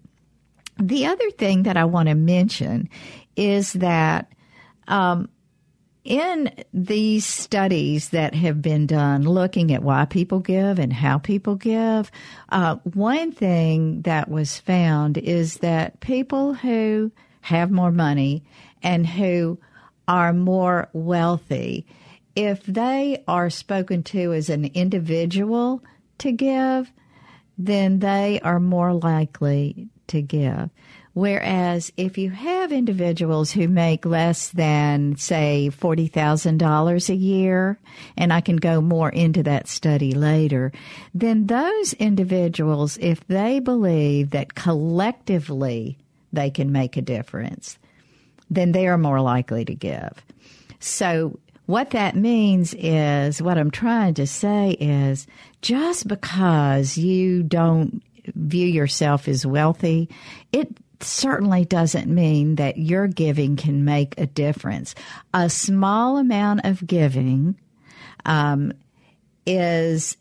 [0.79, 2.89] The other thing that I want to mention
[3.35, 4.31] is that
[4.87, 5.29] um,
[6.07, 11.55] in these studies that have been done looking at why people give and how people
[11.55, 12.09] give,
[12.49, 18.43] uh, one thing that was found is that people who have more money
[18.81, 19.59] and who
[20.07, 21.85] are more wealthy,
[22.35, 25.83] if they are spoken to as an individual
[26.19, 26.91] to give,
[27.57, 30.69] then they are more likely to give.
[31.17, 37.79] Whereas if you have individuals who make less than, say, $40,000 a year,
[38.15, 40.71] and I can go more into that study later,
[41.15, 45.97] then those individuals, if they believe that collectively
[46.33, 47.79] they can make a difference,
[48.51, 50.23] then they are more likely to give.
[50.79, 55.25] So what that means is, what I'm trying to say is,
[55.63, 58.03] just because you don't
[58.35, 60.09] view yourself as wealthy,
[60.51, 64.95] it certainly doesn't mean that your giving can make a difference.
[65.33, 67.55] A small amount of giving
[68.25, 68.73] um,
[69.47, 70.17] is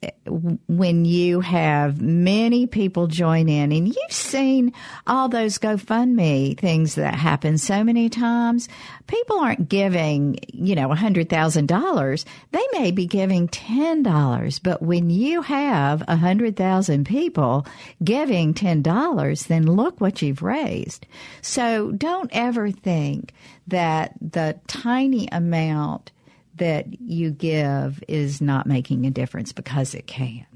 [0.68, 4.72] when you have many people join in and you've seen
[5.04, 8.68] all those GoFundMe things that happen so many times.
[9.08, 12.24] People aren't giving, you know, a hundred thousand dollars.
[12.52, 17.66] They may be giving ten dollars, but when you have a hundred thousand people
[18.04, 21.04] giving ten dollars, then look what you've raised.
[21.42, 23.32] So don't ever think
[23.66, 26.12] that the tiny amount
[26.56, 30.46] that you give is not making a difference because it can.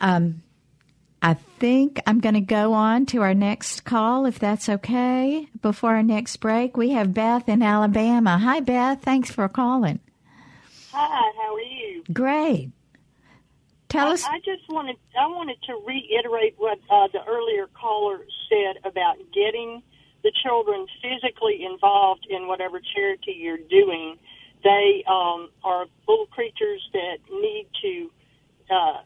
[0.00, 0.42] Um,
[1.22, 5.48] I think I'm going to go on to our next call, if that's okay.
[5.62, 8.38] Before our next break, we have Beth in Alabama.
[8.38, 9.02] Hi, Beth.
[9.02, 10.00] Thanks for calling.
[10.92, 11.32] Hi.
[11.36, 12.04] How are you?
[12.12, 12.70] Great.
[13.88, 14.24] Tell I, us.
[14.24, 18.18] I just wanted I wanted to reiterate what uh, the earlier caller
[18.48, 19.82] said about getting
[20.22, 24.18] the children physically involved in whatever charity you're doing
[24.62, 28.10] they um, are little creatures that need to
[28.70, 29.00] uh,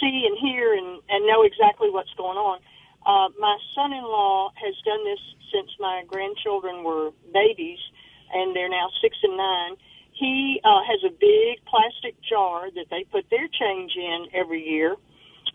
[0.00, 2.60] see and hear and, and know exactly what's going on.
[3.04, 5.20] Uh, my son-in-law has done this
[5.52, 7.78] since my grandchildren were babies,
[8.32, 9.76] and they're now six and nine.
[10.12, 14.96] He uh, has a big plastic jar that they put their change in every year,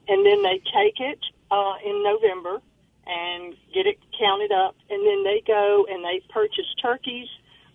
[0.08, 1.20] and then they take it
[1.52, 2.62] uh, in November
[3.06, 7.28] and get it counted up, and then they go and they purchase turkeys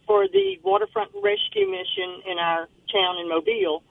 [0.07, 3.83] for the waterfront rescue mission in our town in Mobile.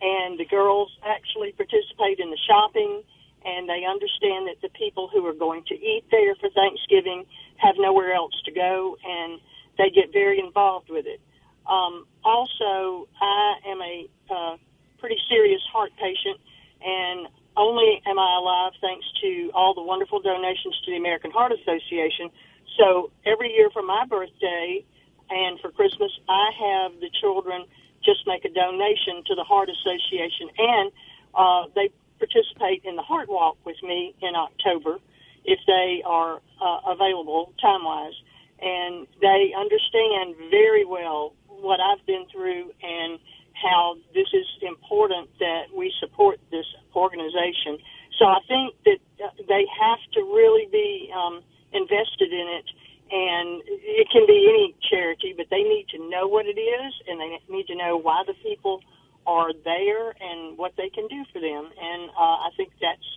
[0.00, 3.02] And the girls actually participate in the shopping,
[3.44, 7.24] and they understand that the people who are going to eat there for Thanksgiving
[7.56, 9.40] have nowhere else to go, and
[9.78, 11.20] they get very involved with it.
[11.66, 14.56] Um, also, I am a uh,
[14.98, 16.40] pretty serious heart patient,
[16.84, 21.52] and only am I alive thanks to all the wonderful donations to the American Heart
[21.52, 22.30] Association.
[22.78, 24.84] So every year for my birthday
[25.30, 27.64] and for Christmas, I have the children
[28.04, 30.92] just make a donation to the Heart Association, and
[31.34, 34.98] uh, they participate in the Heart Walk with me in October
[35.44, 38.14] if they are uh, available time wise.
[38.60, 43.18] And they understand very well what I've been through and
[43.52, 47.78] how this is important that we support this organization.
[48.18, 52.64] So I think that uh, they have to really be um, invested in it,
[53.10, 57.20] and it can be any charity, but they need to know what it is, and
[57.20, 58.82] they need to know why the people
[59.26, 61.70] are there and what they can do for them.
[61.80, 63.08] And uh, I think that's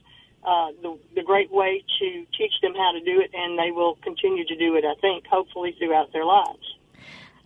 [0.44, 3.98] uh, the, the great way to teach them how to do it, and they will
[4.04, 4.86] continue to do it.
[4.86, 6.79] I think, hopefully, throughout their lives.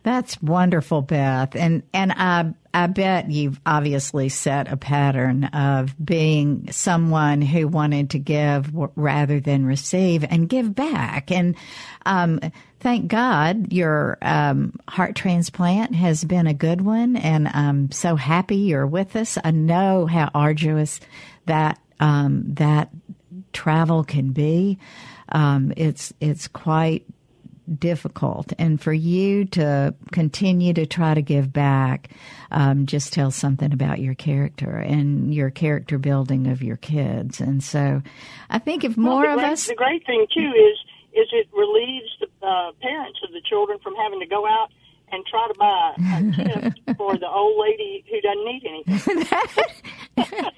[0.03, 1.55] That's wonderful, Beth.
[1.55, 8.09] And and I I bet you've obviously set a pattern of being someone who wanted
[8.11, 11.31] to give rather than receive and give back.
[11.31, 11.55] And
[12.05, 12.39] um,
[12.79, 18.57] thank God your um, heart transplant has been a good one, and I'm so happy
[18.57, 19.37] you're with us.
[19.43, 20.99] I know how arduous
[21.45, 22.89] that um, that
[23.53, 24.79] travel can be.
[25.29, 27.05] Um, it's it's quite
[27.79, 28.53] difficult.
[28.57, 32.09] And for you to continue to try to give back,
[32.51, 37.39] um, just tells something about your character and your character building of your kids.
[37.41, 38.01] And so
[38.49, 39.67] I think if more well, of great, us.
[39.67, 40.77] The great thing, too, is,
[41.13, 44.69] is it relieves the uh, parents of the children from having to go out
[45.13, 50.51] and try to buy a gift for the old lady who doesn't need anything.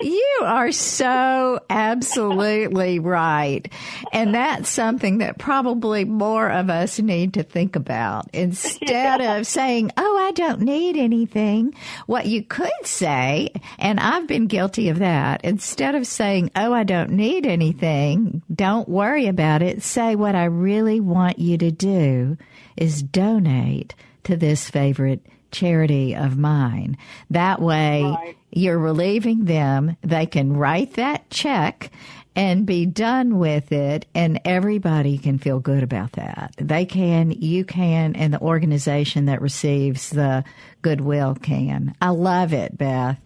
[0.00, 3.72] you are so absolutely right.
[4.12, 8.28] And that's something that probably more of us need to think about.
[8.32, 8.80] Instead
[9.20, 9.36] yeah.
[9.36, 11.74] of saying, Oh, I don't need anything,
[12.06, 16.82] what you could say, and I've been guilty of that, instead of saying, Oh, I
[16.82, 22.36] don't need anything, don't worry about it, say what I really want you to do
[22.76, 23.94] is donate
[24.24, 26.96] to this favorite charity of mine.
[27.30, 28.36] That way, right.
[28.50, 29.96] you're relieving them.
[30.02, 31.90] They can write that check
[32.36, 36.52] and be done with it, and everybody can feel good about that.
[36.58, 40.44] They can, you can, and the organization that receives the
[40.82, 41.94] goodwill can.
[42.02, 43.20] I love it, Beth.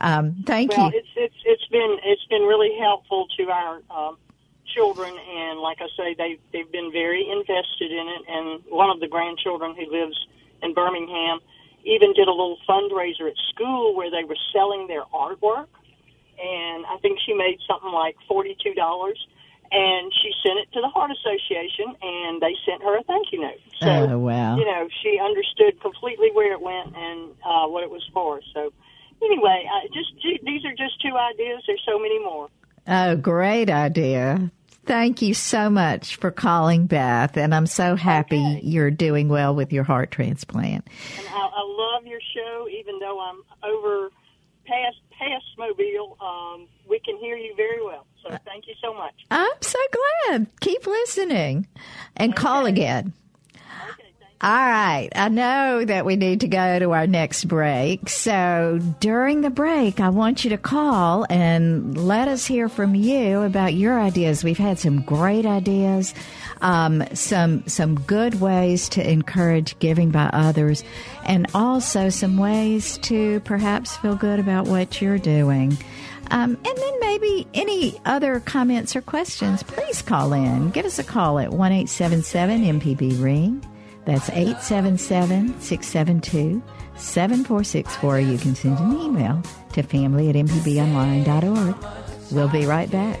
[0.00, 0.98] Um, thank well, you.
[0.98, 4.16] It's, it's it's been it's been really helpful to our um,
[4.74, 8.22] children, and like I say, they they've been very invested in it.
[8.28, 10.16] And one of the grandchildren who lives
[10.62, 11.40] in Birmingham
[11.84, 15.68] even did a little fundraiser at school where they were selling their artwork,
[16.38, 19.18] and I think she made something like forty two dollars.
[19.74, 23.40] And she sent it to the Heart Association, and they sent her a thank you
[23.40, 23.60] note.
[23.80, 24.58] So, oh, wow.
[24.58, 28.42] you know, she understood completely where it went and uh, what it was for.
[28.52, 28.70] So,
[29.22, 30.12] anyway, I just
[30.44, 31.62] these are just two ideas.
[31.66, 32.50] There's so many more.
[32.86, 34.50] Oh, great idea.
[34.84, 38.60] Thank you so much for calling, Beth, and I'm so happy okay.
[38.64, 40.88] you're doing well with your heart transplant.
[41.18, 44.10] And I, I love your show, even though I'm over
[44.66, 46.16] past past Mobile.
[46.20, 48.06] Um, we can hear you very well.
[48.22, 49.14] So thank you so much.
[49.30, 49.78] I'm so
[50.28, 50.46] glad.
[50.60, 51.68] Keep listening,
[52.16, 52.42] and okay.
[52.42, 53.12] call again.
[54.44, 55.08] All right.
[55.14, 58.08] I know that we need to go to our next break.
[58.08, 63.42] So during the break, I want you to call and let us hear from you
[63.42, 64.42] about your ideas.
[64.42, 66.12] We've had some great ideas,
[66.60, 70.82] um, some some good ways to encourage giving by others,
[71.24, 75.78] and also some ways to perhaps feel good about what you're doing.
[76.32, 80.70] Um, and then maybe any other comments or questions, please call in.
[80.70, 83.64] Give us a call at one eight seven seven MPB Ring.
[84.04, 86.62] That's 877 672
[86.96, 88.20] 7464.
[88.20, 89.42] You can send an email
[89.74, 91.76] to family at mpbonline.org.
[92.32, 93.20] We'll be right back.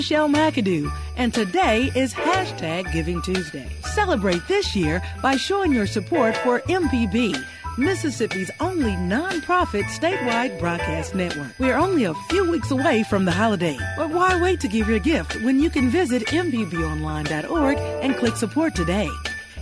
[0.00, 3.68] Michelle McAdoo, and today is hashtag Giving Tuesday.
[3.84, 7.36] Celebrate this year by showing your support for MPB,
[7.76, 11.52] Mississippi's only nonprofit statewide broadcast network.
[11.58, 14.88] We are only a few weeks away from the holiday, but why wait to give
[14.88, 19.10] your gift when you can visit MPBOnline.org and click support today?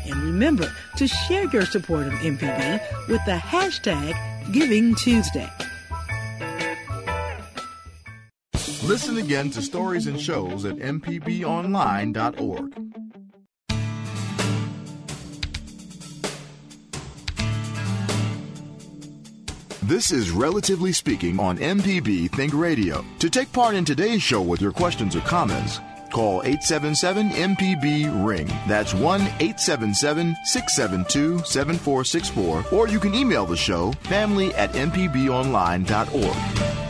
[0.05, 4.15] And remember to share your support of MPB with the hashtag
[4.53, 5.51] Giving Tuesday.
[8.89, 12.75] Listen again to stories and shows at mpbonline.org.
[19.83, 23.05] This is Relatively Speaking on MPB Think Radio.
[23.19, 25.81] To take part in today's show with your questions or comments,
[26.11, 28.47] call 877 MPB Ring.
[28.67, 32.65] That's 1 877 672 7464.
[32.73, 36.88] Or you can email the show family at mpbonline.org.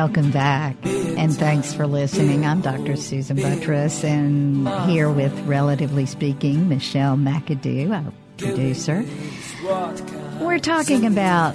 [0.00, 2.46] Welcome back, and thanks for listening.
[2.46, 2.96] I'm Dr.
[2.96, 9.04] Susan Buttross, and here with, relatively speaking, Michelle McAdoo, our producer.
[10.42, 11.54] We're talking about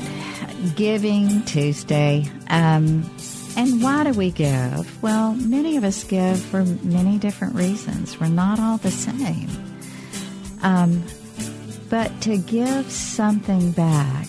[0.75, 2.29] Giving Tuesday.
[2.47, 3.09] Um,
[3.57, 5.01] and why do we give?
[5.01, 8.19] Well, many of us give for many different reasons.
[8.19, 9.49] We're not all the same.
[10.61, 11.03] Um,
[11.89, 14.27] but to give something back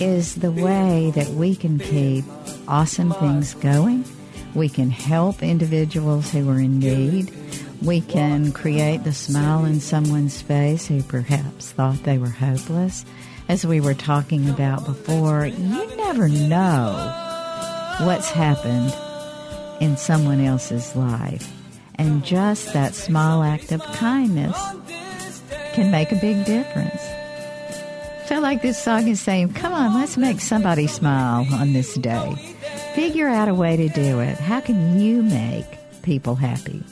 [0.00, 2.24] is the way that we can keep
[2.70, 4.04] awesome things going.
[4.54, 7.32] We can help individuals who are in need.
[7.82, 13.04] We can create the smile in someone's face who perhaps thought they were hopeless.
[13.48, 16.92] As we were talking about before, you never know
[18.02, 18.94] what's happened
[19.80, 21.52] in someone else's life.
[21.96, 24.56] And just that small act of kindness
[25.72, 27.00] can make a big difference.
[27.02, 31.94] I feel like this song is saying, come on, let's make somebody smile on this
[31.94, 32.54] day.
[32.94, 34.38] Figure out a way to do it.
[34.38, 35.66] How can you make
[36.02, 36.82] people happy?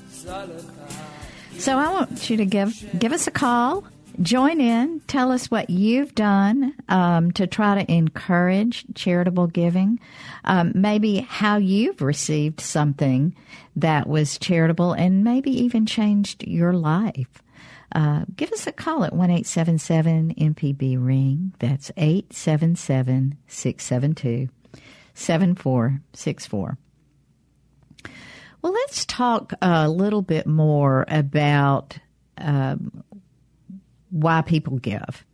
[1.59, 3.85] So I want you to give give us a call.
[4.23, 5.01] Join in.
[5.07, 10.01] Tell us what you've done um, to try to encourage charitable giving.
[10.45, 13.35] Um, maybe how you've received something
[13.77, 17.43] that was charitable and maybe even changed your life.
[17.93, 21.55] Uh, give us a call at one eight seven seven MPB ring.
[21.59, 22.77] That's eight seven
[25.19, 26.79] seven six seven two seven four six four.
[28.62, 31.99] Well, let's talk a little bit more about
[32.39, 33.05] um,
[34.11, 35.25] why people give.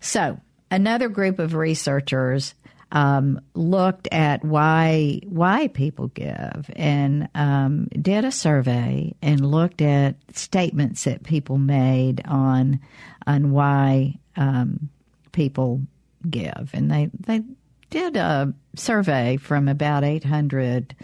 [0.00, 2.54] So, another group of researchers
[2.92, 10.16] um, looked at why why people give and um, did a survey and looked at
[10.34, 12.80] statements that people made on
[13.26, 14.88] on why um,
[15.32, 15.82] people
[16.28, 17.42] give, and they they
[17.90, 20.94] did a survey from about 800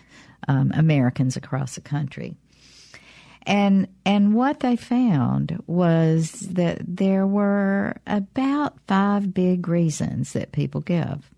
[0.49, 2.37] um, Americans across the country.
[3.45, 10.81] And and what they found was that there were about five big reasons that people
[10.81, 11.29] give.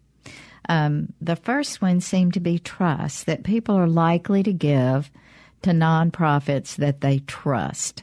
[0.68, 5.11] Um, the first one seemed to be trust, that people are likely to give
[5.62, 8.03] to nonprofits that they trust.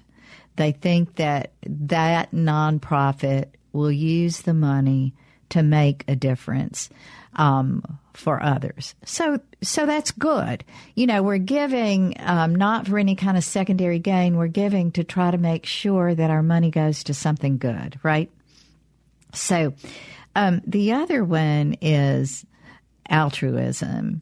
[0.56, 5.14] They think that that nonprofit will use the money
[5.50, 6.90] to make a difference
[7.36, 8.96] um, for others.
[9.06, 10.64] So, so that's good.
[10.96, 14.38] You know, we're giving um, not for any kind of secondary gain.
[14.38, 18.30] We're giving to try to make sure that our money goes to something good, right?
[19.34, 19.74] So,
[20.36, 22.46] um, the other one is
[23.10, 24.22] altruism,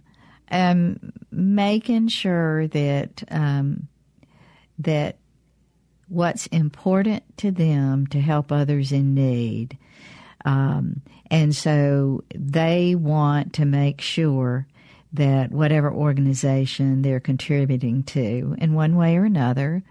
[0.52, 3.88] um, making sure that um,
[4.80, 5.18] that
[6.08, 9.78] what's important to them to help others in need.
[10.46, 14.68] Um, and so they want to make sure
[15.14, 19.84] that whatever organization they're contributing to in one way or another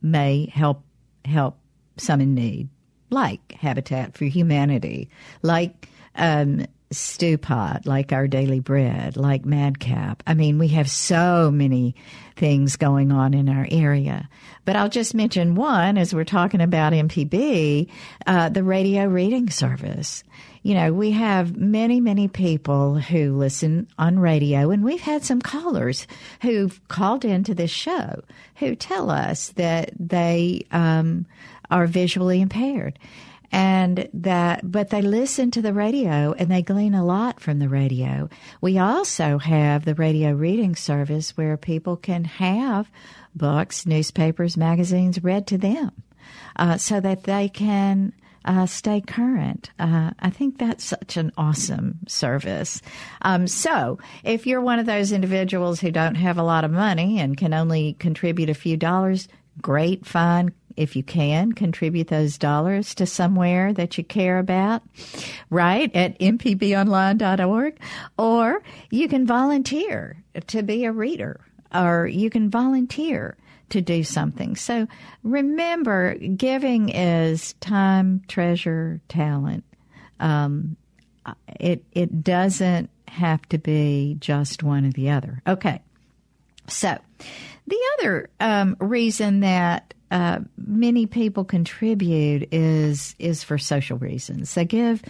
[0.00, 0.82] may help
[1.24, 1.58] help
[1.96, 2.68] some in need,
[3.10, 5.08] like Habitat for Humanity,
[5.42, 10.22] like um, Stewpot, like Our Daily Bread, like Madcap.
[10.26, 11.94] I mean, we have so many
[12.36, 14.28] things going on in our area.
[14.64, 17.88] But I'll just mention one as we're talking about MPB,
[18.26, 20.24] uh, the radio reading service.
[20.62, 25.42] You know, we have many, many people who listen on radio, and we've had some
[25.42, 26.06] callers
[26.42, 28.22] who've called into this show
[28.56, 31.26] who tell us that they um,
[31.70, 32.98] are visually impaired
[33.52, 37.68] and that but they listen to the radio and they glean a lot from the
[37.68, 38.28] radio.
[38.60, 42.90] We also have the radio reading service where people can have
[43.34, 45.92] books, newspapers, magazines read to them,
[46.56, 48.14] uh, so that they can.
[48.44, 49.70] Uh, stay current.
[49.78, 52.82] Uh, I think that's such an awesome service.
[53.20, 57.20] Um, so, if you're one of those individuals who don't have a lot of money
[57.20, 59.28] and can only contribute a few dollars,
[59.60, 64.82] great, fine, if you can, contribute those dollars to somewhere that you care about,
[65.50, 67.78] right, at mpbonline.org.
[68.18, 71.40] Or you can volunteer to be a reader,
[71.74, 73.36] or you can volunteer
[73.70, 74.54] to do something.
[74.56, 74.86] So
[75.22, 79.64] remember, giving is time, treasure, talent.
[80.20, 80.76] Um,
[81.58, 85.42] it it doesn't have to be just one or the other.
[85.46, 85.80] Okay,
[86.68, 86.98] so
[87.66, 94.54] the other um, reason that uh, many people contribute is is for social reasons.
[94.54, 95.02] They give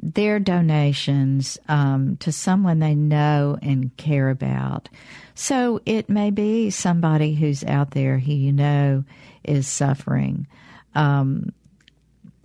[0.00, 4.88] their donations um, to someone they know and care about.
[5.34, 9.04] So it may be somebody who's out there who you know
[9.44, 10.46] is suffering.
[10.94, 11.52] Um,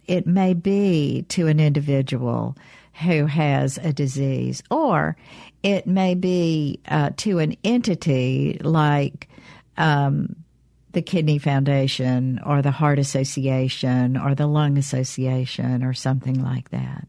[0.06, 2.58] it may be to an individual
[3.02, 5.16] who has a disease, or
[5.64, 9.30] it may be uh, to an entity like
[9.78, 10.43] um,
[10.94, 17.08] the Kidney Foundation or the Heart Association or the Lung Association or something like that.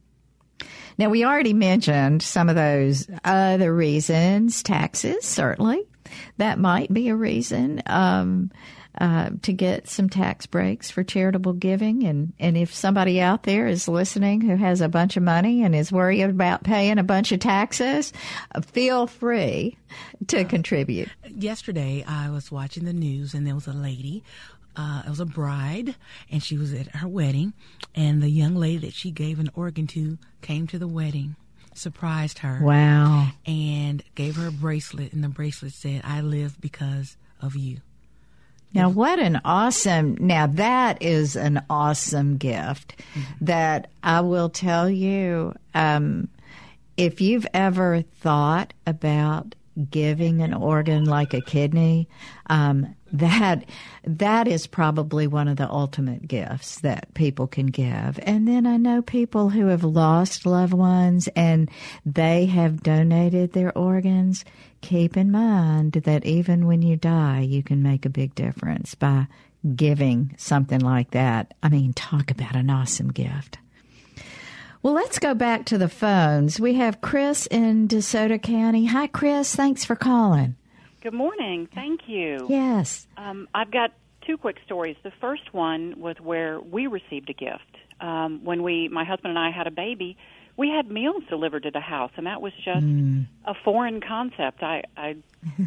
[0.97, 5.87] Now, we already mentioned some of those other reasons, taxes, certainly.
[6.39, 7.83] That might be a reason.
[7.87, 8.51] Um,
[8.97, 12.05] uh, to get some tax breaks for charitable giving.
[12.05, 15.75] And, and if somebody out there is listening who has a bunch of money and
[15.75, 18.13] is worried about paying a bunch of taxes,
[18.55, 19.77] uh, feel free
[20.29, 21.09] to contribute.
[21.29, 24.23] Yesterday, I was watching the news and there was a lady
[24.77, 25.95] uh, it was a bride,
[26.31, 27.53] and she was at her wedding,
[27.95, 31.37] and the young lady that she gave an organ to came to the wedding,
[31.75, 32.61] surprised her.
[32.63, 33.29] Wow.
[33.47, 37.79] And gave her a bracelet, and the bracelet said, I live because of you.
[38.73, 43.45] Now, what an awesome, now that is an awesome gift mm-hmm.
[43.45, 46.29] that I will tell you, um,
[46.97, 49.55] if you've ever thought about
[49.91, 52.09] giving an organ like a kidney,
[52.47, 53.65] um, that
[54.05, 58.19] that is probably one of the ultimate gifts that people can give.
[58.23, 61.71] And then I know people who have lost loved ones and
[62.05, 64.45] they have donated their organs.
[64.81, 69.29] Keep in mind that even when you die, you can make a big difference by
[69.75, 71.55] giving something like that.
[71.63, 73.59] I mean, talk about an awesome gift.
[74.85, 76.61] Well, let's go back to the phones.
[76.61, 78.85] We have Chris in DeSoto County.
[78.85, 79.57] Hi, Chris.
[79.57, 80.57] Thanks for calling.
[81.01, 81.71] Good morning.
[81.75, 82.47] Thank you.
[82.51, 83.07] Yes.
[83.17, 83.93] Um, I've got
[84.27, 84.97] two quick stories.
[85.03, 87.79] The first one was where we received a gift.
[88.03, 90.19] Um, when we, my husband and I, had a baby,
[90.59, 93.25] we had meals delivered to the house, and that was just mm.
[93.47, 94.63] a foreign concept.
[94.63, 95.17] I, I,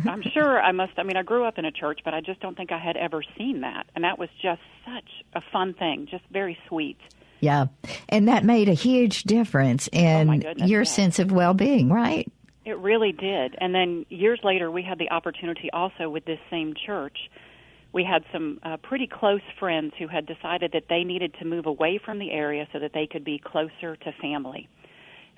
[0.08, 0.94] I'm sure I must.
[0.98, 2.96] I mean, I grew up in a church, but I just don't think I had
[2.96, 7.00] ever seen that, and that was just such a fun thing, just very sweet.
[7.40, 7.68] Yeah.
[8.10, 10.86] And that made a huge difference in oh goodness, your yeah.
[10.86, 12.32] sense of well being, right?
[12.66, 13.56] It really did.
[13.60, 17.18] And then years later, we had the opportunity also with this same church.
[17.94, 21.66] We had some uh, pretty close friends who had decided that they needed to move
[21.66, 24.68] away from the area so that they could be closer to family.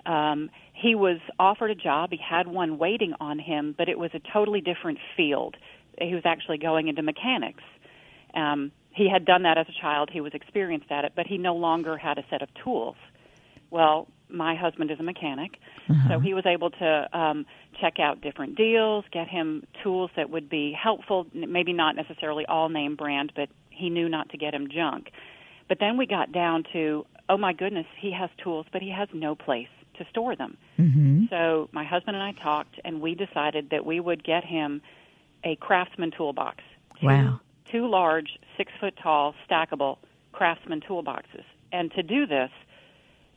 [0.06, 2.10] Um, he was offered a job.
[2.12, 5.56] He had one waiting on him, but it was a totally different field.
[6.02, 7.64] He was actually going into mechanics.
[8.34, 10.10] Um, he had done that as a child.
[10.12, 12.96] He was experienced at it, but he no longer had a set of tools.
[13.72, 15.58] Well, my husband is a mechanic,
[15.90, 16.10] uh-huh.
[16.10, 17.46] so he was able to um,
[17.80, 22.70] check out different deals, get him tools that would be helpful, maybe not necessarily all
[22.70, 25.12] name brand, but he knew not to get him junk.
[25.68, 29.08] But then we got down to, oh my goodness, he has tools, but he has
[29.14, 29.68] no place
[29.98, 30.58] to store them.
[30.80, 31.26] Mm-hmm.
[31.30, 34.82] So my husband and I talked, and we decided that we would get him
[35.44, 36.64] a craftsman toolbox.
[37.02, 37.40] Wow
[37.72, 39.98] two large, six foot tall, stackable
[40.32, 41.44] craftsman toolboxes.
[41.72, 42.50] And to do this,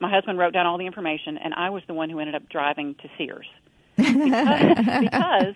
[0.01, 2.49] my husband wrote down all the information, and I was the one who ended up
[2.49, 3.47] driving to Sears.
[3.97, 5.55] because, because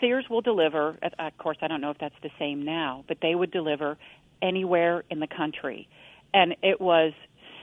[0.00, 3.34] Sears will deliver, of course, I don't know if that's the same now, but they
[3.34, 3.96] would deliver
[4.42, 5.88] anywhere in the country.
[6.32, 7.12] And it was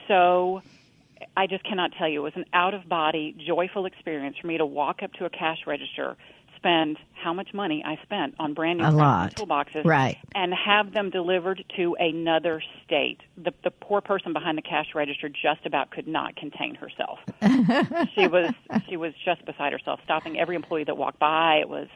[0.08, 0.62] so
[1.36, 2.20] I just cannot tell you.
[2.20, 5.30] It was an out of body, joyful experience for me to walk up to a
[5.30, 6.16] cash register,
[6.66, 11.64] spend how much money I spent on brand new toolboxes, right, and have them delivered
[11.76, 13.18] to another state.
[13.36, 17.18] The the poor person behind the cash register just about could not contain herself.
[18.14, 18.52] she was
[18.88, 21.56] she was just beside herself, stopping every employee that walked by.
[21.60, 21.88] It was.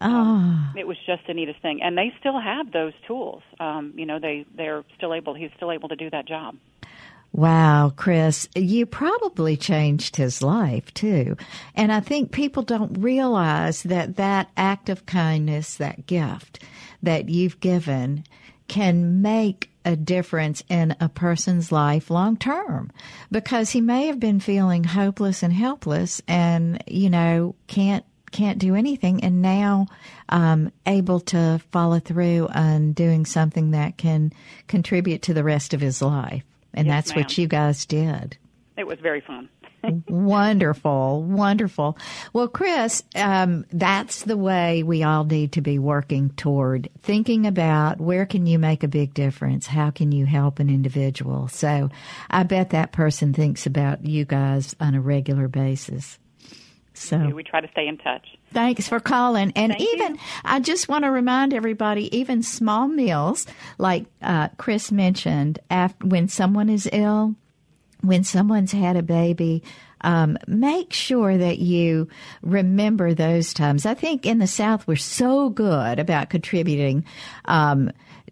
[0.00, 0.78] Um, oh.
[0.78, 3.42] It was just the neatest thing, and they still have those tools.
[3.58, 5.34] Um, you know, they they're still able.
[5.34, 6.54] He's still able to do that job.
[7.38, 11.36] Wow, Chris, you probably changed his life too.
[11.76, 16.64] And I think people don't realize that that act of kindness, that gift
[17.00, 18.24] that you've given
[18.66, 22.90] can make a difference in a person's life long term
[23.30, 28.74] because he may have been feeling hopeless and helpless and, you know, can't can't do
[28.74, 29.86] anything and now
[30.28, 34.32] um, able to follow through on doing something that can
[34.66, 36.42] contribute to the rest of his life.
[36.74, 37.24] And yes, that's ma'am.
[37.24, 38.36] what you guys did.
[38.76, 39.48] It was very fun.
[40.08, 41.96] wonderful, wonderful.
[42.32, 48.00] Well, Chris, um, that's the way we all need to be working toward thinking about
[48.00, 49.66] where can you make a big difference?
[49.66, 51.48] How can you help an individual?
[51.48, 51.90] So
[52.30, 56.18] I bet that person thinks about you guys on a regular basis.
[56.98, 58.26] So we try to stay in touch.
[58.52, 59.52] Thanks for calling.
[59.54, 60.20] And Thank even, you.
[60.44, 63.46] I just want to remind everybody, even small meals,
[63.78, 67.34] like uh, Chris mentioned, after, when someone is ill,
[68.00, 69.62] when someone's had a baby,
[70.02, 72.08] um, make sure that you
[72.42, 73.86] remember those times.
[73.86, 77.04] I think in the South, we're so good about contributing
[77.46, 77.90] um,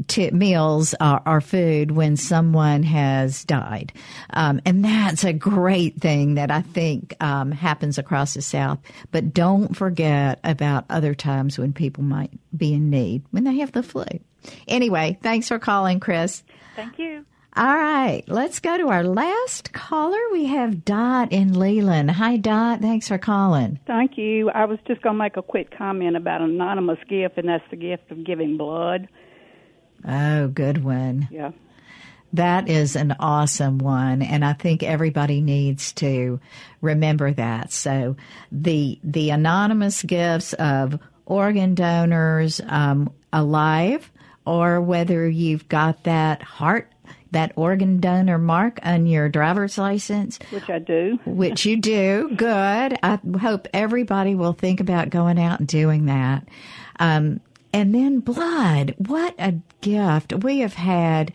[0.08, 3.92] to meals or, or, food when someone has died.
[4.30, 8.78] Um, and that's a great thing that I think um, happens across the South.
[9.10, 13.72] But don't forget about other times when people might be in need, when they have
[13.72, 14.04] the flu.
[14.68, 16.42] Anyway, thanks for calling, Chris.
[16.74, 17.24] Thank you.
[17.58, 20.18] All right, let's go to our last caller.
[20.30, 22.10] We have Dot in Leland.
[22.10, 22.82] Hi, Dot.
[22.82, 23.80] Thanks for calling.
[23.86, 24.50] Thank you.
[24.50, 27.76] I was just going to make a quick comment about anonymous gift, and that's the
[27.76, 29.08] gift of giving blood.
[30.06, 31.28] Oh, good one.
[31.30, 31.52] Yeah.
[32.32, 36.40] That is an awesome one, and I think everybody needs to
[36.80, 37.72] remember that.
[37.72, 38.16] So,
[38.52, 44.10] the the anonymous gifts of organ donors um, alive,
[44.44, 46.92] or whether you've got that heart
[47.32, 50.38] that organ donor mark on your driver's license.
[50.50, 51.18] Which I do.
[51.26, 52.30] which you do.
[52.34, 52.98] Good.
[53.02, 56.48] I hope everybody will think about going out and doing that.
[56.98, 57.40] Um,
[57.72, 58.94] and then blood.
[58.98, 60.32] What a gift.
[60.32, 61.32] We have had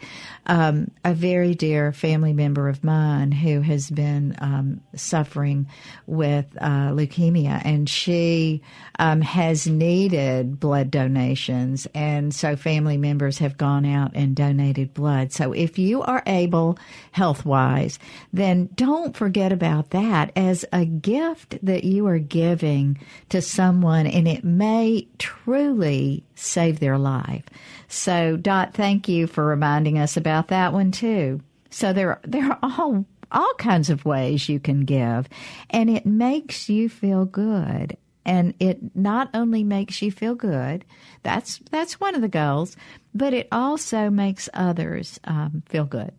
[0.48, 5.68] um, a very dear family member of mine who has been um, suffering
[6.08, 8.62] with uh, leukemia, and she
[9.00, 11.88] um, has needed blood donations.
[11.94, 15.32] And so family members have gone out and donated blood.
[15.32, 16.78] So if you are able,
[17.12, 18.00] health wise,
[18.34, 22.98] then don't forget about that as a gift that you are giving
[23.30, 27.46] to someone, and it may truly save their life.
[27.88, 31.42] So, Dot, thank you for reminding us about that one too.
[31.70, 35.30] So there, there are all all kinds of ways you can give,
[35.70, 37.96] and it makes you feel good.
[38.26, 40.86] And it not only makes you feel good,
[41.24, 42.76] that's that's one of the goals,
[43.16, 46.12] but it also makes others um, feel good.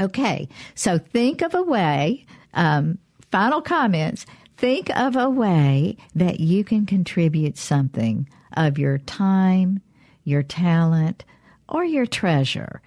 [0.00, 2.26] Okay, so think of a way.
[2.52, 2.98] Um,
[3.30, 4.26] final comments.
[4.56, 9.80] Think of a way that you can contribute something of your time,
[10.24, 11.24] your talent,
[11.68, 12.80] or your treasure.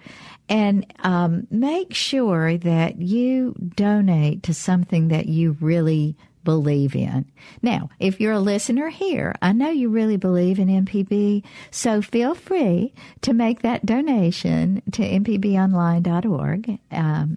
[0.48, 7.26] And um, make sure that you donate to something that you really believe in.
[7.60, 12.34] Now, if you're a listener here, I know you really believe in MPB, so feel
[12.34, 16.78] free to make that donation to mpbonline.org.
[16.90, 17.36] Um,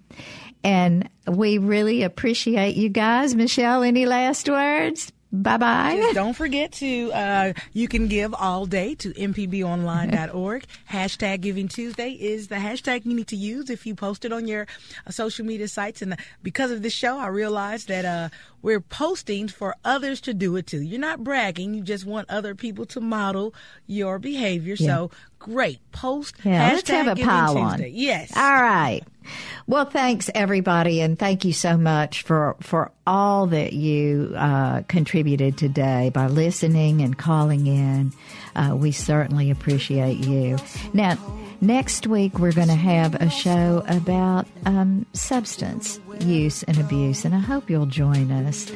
[0.64, 3.34] and we really appreciate you guys.
[3.34, 5.12] Michelle, any last words?
[5.34, 6.10] Bye bye.
[6.12, 10.66] Don't forget to, uh, you can give all day to mpbonline.org.
[10.90, 14.46] hashtag Giving Tuesday is the hashtag you need to use if you post it on
[14.46, 14.66] your
[15.06, 16.02] uh, social media sites.
[16.02, 18.28] And because of this show, I realized that uh,
[18.62, 20.80] we're posting for others to do it too.
[20.80, 23.54] You're not bragging, you just want other people to model
[23.86, 24.76] your behavior.
[24.78, 24.86] Yeah.
[24.86, 25.80] So great.
[25.90, 27.84] Post Yeah, let's have a pile on.
[27.88, 28.34] Yes.
[28.36, 29.02] All right.
[29.66, 35.56] Well, thanks everybody, and thank you so much for for all that you uh, contributed
[35.56, 38.12] today by listening and calling in.
[38.56, 40.58] Uh, we certainly appreciate you.
[40.92, 41.16] Now,
[41.62, 47.34] next week we're going to have a show about um, substance use and abuse, and
[47.34, 48.70] I hope you'll join us.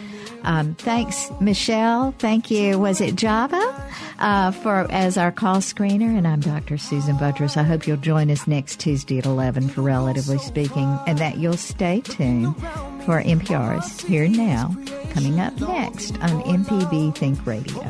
[0.45, 2.15] Um, thanks, Michelle.
[2.19, 2.79] Thank you.
[2.79, 6.17] Was it Java uh, for as our call screener?
[6.17, 6.79] And I'm Dr.
[6.79, 7.57] Susan Buttross.
[7.57, 11.57] I hope you'll join us next Tuesday at 11 for Relatively Speaking, and that you'll
[11.57, 12.57] stay tuned
[13.05, 14.75] for NPR's Here Now,
[15.11, 17.83] coming up next on MPB Think Radio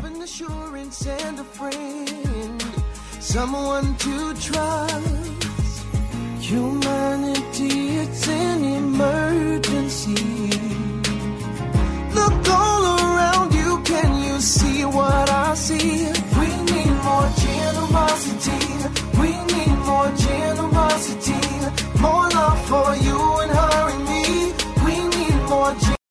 [3.27, 5.85] someone to trust.
[6.39, 10.51] Humanity, it's an emergency.
[12.19, 16.07] Look all around you, can you see what I see?
[16.39, 18.63] We need more generosity.
[19.21, 21.45] We need more generosity.
[22.01, 24.25] More love for you and her and me.
[24.85, 25.96] We need more generosity.